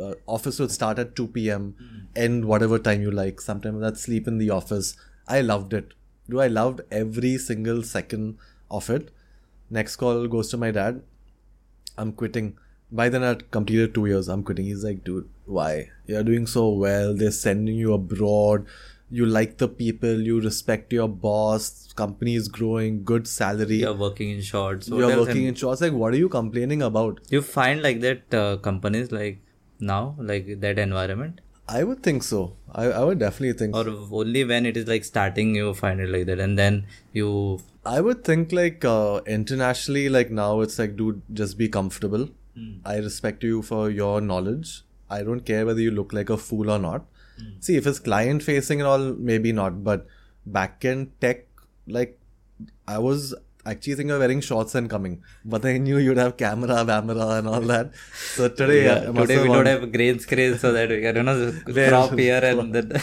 [0.00, 1.74] Uh, office would start at 2 p.m.
[2.16, 3.40] end whatever time you like.
[3.40, 4.96] Sometimes I'd sleep in the office.
[5.28, 5.92] I loved it.
[6.30, 8.38] Do I loved every single second
[8.70, 9.10] of it.
[9.68, 11.02] Next call goes to my dad.
[11.98, 12.56] I'm quitting.
[12.92, 14.28] By then, I'd completed two years.
[14.28, 14.66] I'm quitting.
[14.66, 15.90] He's like, dude, why?
[16.06, 17.14] You're doing so well.
[17.14, 18.66] They're sending you abroad.
[19.10, 20.20] You like the people.
[20.20, 21.92] You respect your boss.
[21.94, 23.04] Company is growing.
[23.04, 23.76] Good salary.
[23.76, 24.88] You're working in shorts.
[24.90, 25.80] What You're else working am- in shorts.
[25.80, 27.20] Like, what are you complaining about?
[27.30, 29.40] You find like that uh, companies like
[29.80, 32.56] now, like that environment, I would think so.
[32.72, 36.10] I, I would definitely think or only when it is like starting, you find it
[36.10, 40.96] like that, and then you I would think like uh, internationally, like now it's like,
[40.96, 42.28] dude, just be comfortable.
[42.84, 44.82] I respect you for your knowledge.
[45.10, 47.04] I don't care whether you look like a fool or not.
[47.60, 49.82] See, if it's client facing and all, maybe not.
[49.82, 50.06] But
[50.46, 51.46] back backend tech,
[51.86, 52.18] like
[52.86, 53.34] I was
[53.66, 57.48] actually thinking of wearing shorts and coming, but I knew you'd have camera, camera, and
[57.48, 57.92] all that.
[58.36, 61.22] So today, must today we on- don't have green screen so that we can you
[61.22, 61.52] know
[61.88, 63.02] crop here and then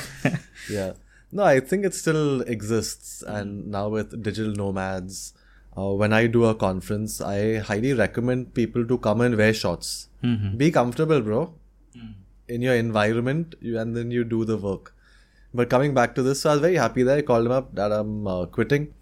[0.70, 0.94] yeah
[1.40, 5.34] no i think it still exists and now with digital nomads
[5.78, 10.08] uh, when i do a conference i highly recommend people to come and wear shorts.
[10.58, 11.54] Be comfortable bro.
[12.48, 14.94] In your environment you, and then you do the work.
[15.54, 17.74] But coming back to this so i was very happy that i called him up
[17.76, 18.94] that i'm uh, quitting.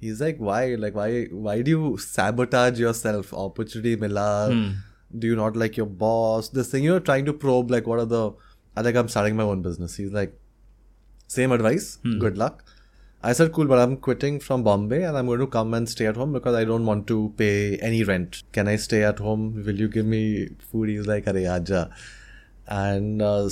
[0.00, 0.62] He's like why?
[0.76, 3.32] Like why why do you sabotage yourself?
[3.34, 4.30] Opportunity mila.
[5.18, 6.48] Do you not like your boss?
[6.50, 8.24] This thing you're trying to probe like what are the
[8.76, 9.96] i think i'm starting my own business.
[9.96, 10.38] He's like
[11.26, 11.98] same advice.
[12.18, 12.64] Good luck.
[13.22, 16.06] I said cool but i'm quitting from bombay and i'm going to come and stay
[16.06, 18.42] at home because i don't want to pay any rent.
[18.52, 19.64] Can i stay at home?
[19.64, 20.88] Will you give me food?
[20.90, 21.90] He's like Arey, aja
[22.68, 23.48] and uh,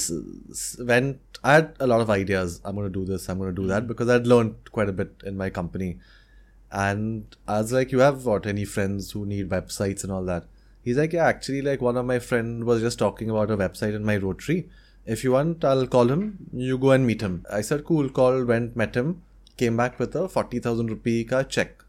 [0.81, 2.61] went i had a lot of ideas.
[2.65, 4.93] I'm going to do this i'm going to do that because i'd learned quite a
[4.93, 5.99] bit in my company.
[6.75, 10.47] And I was like, you have what, any friends who need websites and all that?
[10.83, 13.95] He's like, yeah, actually, like one of my friend was just talking about a website
[13.95, 14.69] in my Rotary.
[15.07, 16.39] If you want, I'll call him.
[16.53, 17.45] You go and meet him.
[17.51, 19.23] I said, cool, call, went, met him,
[19.57, 21.83] came back with a 40,000 rupee ka check.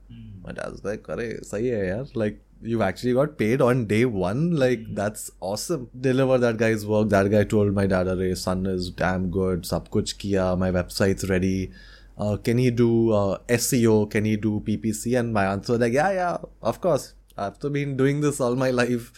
[0.43, 2.15] My dad was like, Arey, sahi hai yaar.
[2.15, 4.55] Like, you've actually got paid on day one.
[4.55, 5.89] Like, that's awesome.
[5.99, 7.09] Deliver that guy's work.
[7.09, 9.65] That guy told my dad, Arey, son is damn good.
[9.65, 10.57] Sab kuch kiya.
[10.57, 11.71] My website's ready
[12.17, 14.09] uh, can he do uh, SEO?
[14.09, 15.19] Can he do PPC?
[15.19, 17.13] And my answer was like, yeah, yeah, of course.
[17.37, 19.11] I've been doing this all my life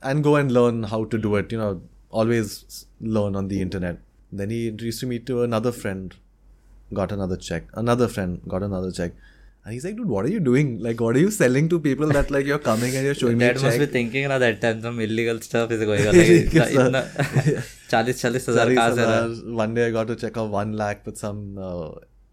[0.00, 1.50] and go and learn how to do it.
[1.50, 3.98] You know, always learn on the internet.
[4.30, 6.14] Then he introduced me to another friend,
[6.92, 7.64] got another check.
[7.74, 9.12] Another friend got another check.
[9.64, 10.78] And he's like, dude, what are you doing?
[10.78, 13.46] Like, what are you selling to people that like you're coming and you're showing me?
[13.46, 13.80] Dad must check?
[13.80, 16.16] be thinking now that time some illegal stuff is going on.
[16.16, 16.94] Like, itna,
[17.46, 17.60] yeah.
[17.60, 21.58] 40, 40, 40, cars one day I got a check of one lakh with some
[21.58, 21.90] uh,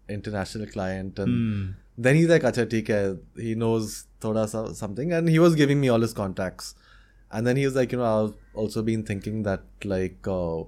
[0.08, 1.74] international client, and mm.
[1.98, 3.20] then he's like, acha, theek hai.
[3.40, 6.74] He knows thoda sa something, and he was giving me all his contacts,
[7.30, 10.60] and then he was like, you know, I'll also been thinking that like uh,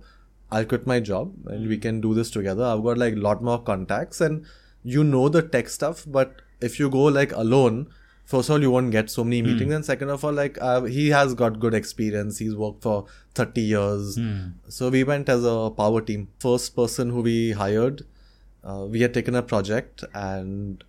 [0.50, 2.64] I'll quit my job and we can do this together.
[2.64, 4.44] I've got like a lot more contacts, and
[4.84, 7.88] you know the tech stuff, but if you go like alone,
[8.24, 10.82] first of all, you won't get so many meetings, and second of all, like uh,
[10.82, 12.38] he has got good experience.
[12.38, 14.18] He's worked for thirty years,
[14.68, 16.28] so we went as a power team.
[16.38, 18.04] First person who we hired,
[18.64, 20.84] uh, we had taken a project and.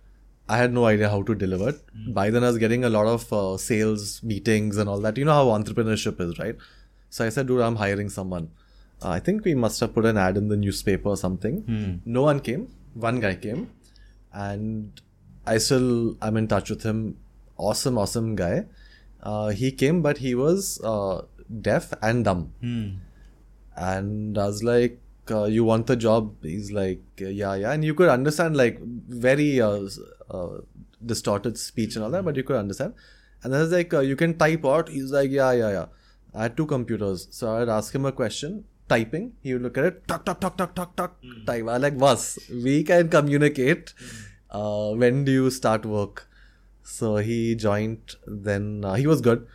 [0.52, 1.76] I had no idea how to deliver it.
[2.12, 5.16] By then, I was getting a lot of uh, sales meetings and all that.
[5.16, 6.56] You know how entrepreneurship is, right?
[7.10, 8.50] So I said, dude, I'm hiring someone.
[9.02, 11.64] Uh, I think we must have put an ad in the newspaper or something.
[12.04, 12.68] No one came.
[12.94, 13.70] One guy came.
[14.32, 15.00] And
[15.46, 17.16] I still, I'm in touch with him.
[17.56, 18.66] Awesome, awesome guy.
[19.22, 21.22] Uh, he came, but he was uh,
[21.60, 22.52] deaf and dumb.
[23.76, 25.00] And I was like,
[25.30, 26.34] uh, you want the job?
[26.42, 27.72] He's like, yeah, yeah.
[27.72, 29.88] And you could understand like very uh,
[30.30, 30.58] uh,
[31.04, 32.94] distorted speech and all that, but you could understand.
[33.42, 34.88] And then I was like, uh, you can type out.
[34.88, 35.86] He's like, yeah, yeah, yeah.
[36.34, 37.28] I had two computers.
[37.30, 39.32] So I'd ask him a question, typing.
[39.42, 41.16] He would look at it, talk, talk, talk, talk, talk, talk,
[41.46, 41.68] type.
[41.68, 43.94] I like, boss, we can communicate.
[44.50, 46.28] Uh, when do you start work?
[46.82, 49.46] So he joined, then uh, he was good.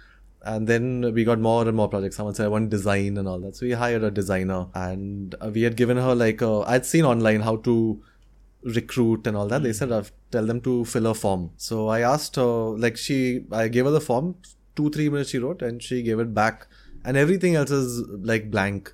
[0.41, 2.17] And then we got more and more projects.
[2.17, 3.55] Someone said, I want design and all that.
[3.55, 7.03] So we hired a designer and uh, we had given her like, a, I'd seen
[7.03, 8.01] online how to
[8.63, 9.63] recruit and all that.
[9.63, 11.49] They said, I'll tell them to fill a form.
[11.57, 14.35] So I asked her, like, she, I gave her the form,
[14.75, 16.67] two three minutes she wrote and she gave it back.
[17.03, 17.99] And everything else is
[18.31, 18.93] like blank.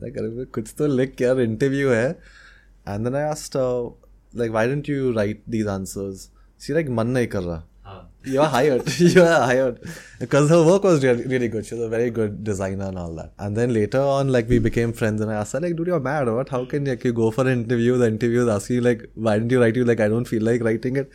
[0.00, 2.16] Like kuch to lik yaar interview hai
[2.86, 3.90] and then i asked her
[4.40, 6.30] like why don't you write these answers?
[6.58, 7.62] She like man nahi kar
[8.26, 8.88] you are hired.
[8.98, 9.80] You are hired.
[10.18, 11.64] Because her work was really, really good.
[11.64, 13.32] She was a very good designer and all that.
[13.38, 16.00] And then later on like we became friends and i asked her like dude you're
[16.00, 16.48] mad what?
[16.48, 17.96] How can you go for an interview?
[17.96, 19.84] The interviewer asks you like why don't you write you?
[19.84, 21.10] Like i don't feel like writing it.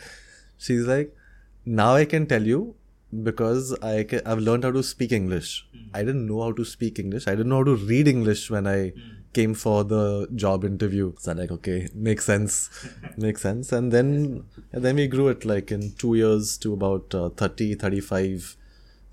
[0.58, 1.16] She's like
[1.66, 2.74] now i can tell you
[3.24, 5.66] because I ca I've learned how to speak English.
[5.94, 7.28] I didn't know how to speak English.
[7.28, 8.94] I didn't know how to read English when I
[9.34, 11.14] came for the job interview.
[11.20, 12.70] So I'm like, okay, makes sense,
[13.18, 13.72] makes sense.
[13.72, 14.44] And then,
[14.74, 18.58] and then we grew it like in two years to about uh, 30, 35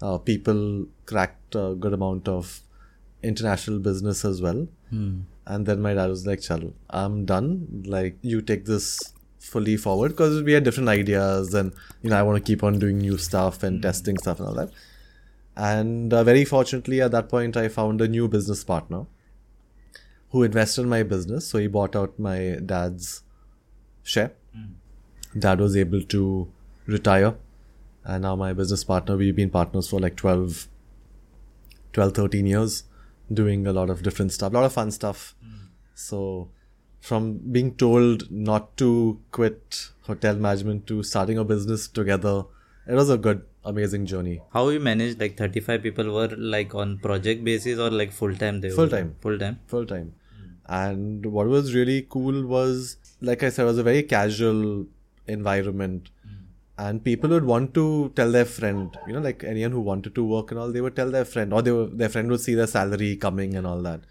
[0.03, 2.61] uh, people cracked a good amount of
[3.23, 4.67] international business as well.
[5.47, 7.83] And then my dad was like, Chalo, I'm done.
[7.87, 11.73] Like, you take this fully forward because we had different ideas and,
[12.03, 13.83] you know, I want to keep on doing new stuff and mm-hmm.
[13.83, 14.71] testing stuff and all that.
[15.57, 19.07] And uh, very fortunately, at that point, I found a new business partner
[20.31, 21.49] who invested in my business.
[21.49, 23.23] So he bought out my dad's
[24.03, 24.33] share.
[24.57, 24.75] Mm.
[25.39, 26.49] Dad was able to
[26.87, 27.35] retire.
[28.05, 30.69] And now my business partner, we've been partners for like 12,
[31.93, 32.85] 12 13 years,
[33.33, 35.35] doing a lot of different stuff, a lot of fun stuff.
[35.45, 35.69] Mm.
[35.95, 36.51] So
[37.01, 42.45] from being told not to quit hotel management to starting a business together,
[42.87, 44.41] it was a good, amazing journey.
[44.53, 48.61] How you managed like 35 people were like on project basis or like full time
[48.61, 48.71] they?
[48.71, 49.17] Full time.
[49.21, 49.61] Full time.
[49.67, 50.15] full time.
[50.67, 54.87] And what was really cool was, like I said, it was a very casual
[55.27, 56.11] environment.
[56.77, 60.25] And people would want to tell their friend, you know, like anyone who wanted to
[60.25, 62.55] work and all, they would tell their friend, or they were, their friend would see
[62.55, 64.03] their salary coming and all that.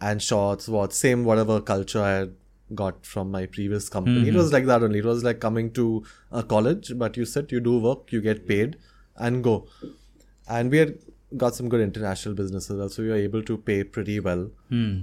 [0.00, 2.34] And shorts, what, same whatever culture I had
[2.74, 4.28] got from my previous company.
[4.28, 4.98] It was like that only.
[4.98, 8.46] It was like coming to a college, but you sit, you do work, you get
[8.46, 8.76] paid,
[9.16, 9.66] and go.
[10.48, 10.98] And we had
[11.36, 13.02] got some good international businesses also.
[13.02, 14.50] We were able to pay pretty well.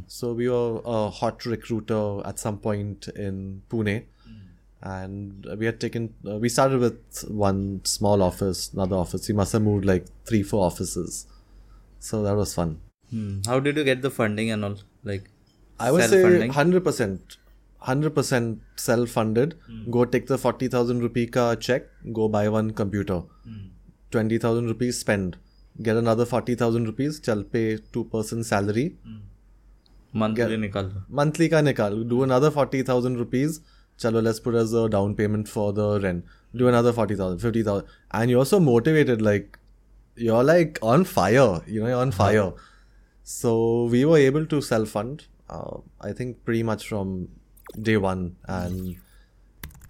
[0.08, 4.06] So we were a hot recruiter at some point in Pune.
[4.84, 9.28] And we had taken, uh, we started with one small office, another office.
[9.28, 11.28] We must have moved like three, four offices.
[12.00, 12.82] So that was fun.
[13.12, 13.40] Hmm.
[13.46, 14.78] How did you get the funding and all?
[15.04, 15.30] Like,
[15.80, 17.38] I would say hundred percent,
[17.80, 19.56] hundred percent self-funded.
[19.68, 19.92] Hmm.
[19.92, 21.90] Go take the forty thousand rupee ka check.
[22.14, 23.22] Go buy one computer.
[23.44, 23.68] Hmm.
[24.12, 25.38] Twenty thousand rupees spend.
[25.82, 27.20] Get another forty thousand rupees.
[27.20, 28.96] Chal pay two percent salary.
[30.14, 30.92] Monthly nikal.
[31.10, 32.08] Monthly ka nikal.
[32.08, 33.62] Do another forty thousand rupees.
[34.02, 36.26] Chalo, let's put as a down payment for the rent.
[36.56, 37.86] Do another 40,000, 50,000.
[38.12, 39.22] And you're so motivated.
[39.22, 39.60] Like,
[40.16, 41.62] you're like on fire.
[41.68, 42.42] You know, you're on fire.
[42.42, 42.71] Mm-hmm
[43.24, 47.30] so we were able to self fund, uh, I think, pretty much from
[47.82, 48.36] day one.
[48.46, 48.98] And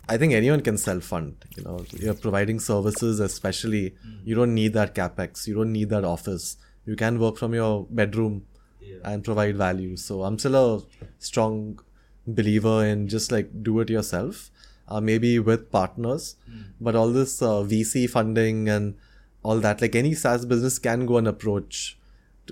[0.10, 1.36] I think anyone can self fund.
[1.56, 3.96] You know, you're providing services, especially.
[4.26, 5.48] You don't need that capex.
[5.48, 6.58] You don't need that office.
[6.86, 8.46] You can work from your bedroom
[9.04, 9.96] and provide value.
[9.98, 10.82] So I'm still a
[11.20, 11.80] strong
[12.28, 14.52] believer in just like do it yourself,
[14.88, 16.36] uh, maybe with partners.
[16.80, 18.96] But all this uh, VC funding and
[19.44, 21.98] all that, like any SaaS business can go and approach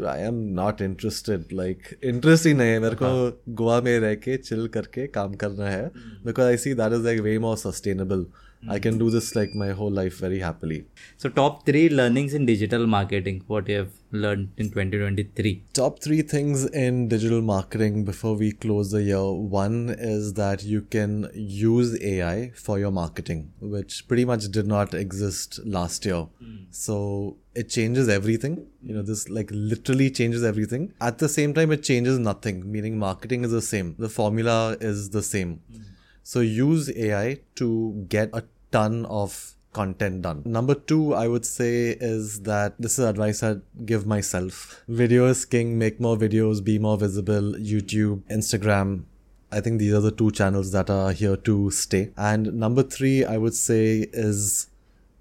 [0.07, 3.09] I am not interested like interest ही नहीं है मेरे को
[3.53, 5.85] गोवा में रह के chill करके काम करना है
[6.25, 8.25] because I see that is like way more sustainable
[8.61, 8.71] Mm-hmm.
[8.71, 10.85] I can do this like my whole life very happily.
[11.15, 15.63] So, top three learnings in digital marketing, what you have learned in 2023?
[15.71, 19.23] Top three things in digital marketing before we close the year.
[19.31, 24.93] One is that you can use AI for your marketing, which pretty much did not
[24.93, 26.27] exist last year.
[26.43, 26.65] Mm.
[26.71, 28.67] So, it changes everything.
[28.83, 30.93] You know, this like literally changes everything.
[30.99, 35.11] At the same time, it changes nothing, meaning marketing is the same, the formula is
[35.11, 35.61] the same.
[35.71, 35.88] Mm
[36.29, 40.43] so use AI to get a ton of content done.
[40.45, 44.83] Number two, I would say is that this is advice I'd give myself.
[44.87, 49.05] Video is king, make more videos, be more visible, YouTube, Instagram.
[49.51, 52.11] I think these are the two channels that are here to stay.
[52.15, 54.67] And number three, I would say is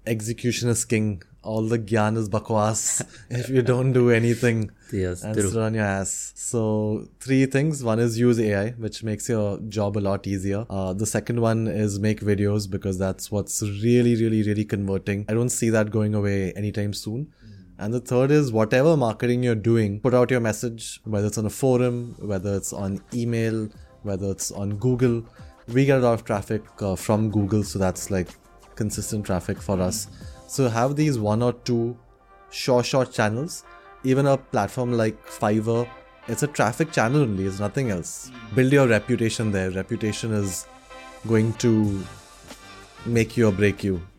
[0.05, 1.23] execution is king.
[1.41, 5.49] All the gyan is bakwas if you don't do anything Yes, and true.
[5.49, 6.33] sit on your ass.
[6.35, 7.83] So three things.
[7.83, 10.65] One is use AI, which makes your job a lot easier.
[10.69, 15.25] Uh, the second one is make videos because that's what's really, really, really converting.
[15.29, 17.31] I don't see that going away anytime soon.
[17.77, 21.45] And the third is whatever marketing you're doing, put out your message, whether it's on
[21.45, 23.69] a forum, whether it's on email,
[24.03, 25.23] whether it's on Google.
[25.69, 28.27] We get a lot of traffic uh, from Google, so that's like
[28.75, 30.07] consistent traffic for us.
[30.49, 31.95] So have these one or two
[32.49, 33.63] short, short channels.
[34.03, 35.87] Even a platform like Fiverr,
[36.27, 38.31] it's a traffic channel only, it's nothing else.
[38.33, 38.55] Hmm.
[38.55, 39.69] Build your reputation there.
[39.69, 40.65] Reputation is
[41.27, 42.03] going to
[43.05, 44.01] make you or break you.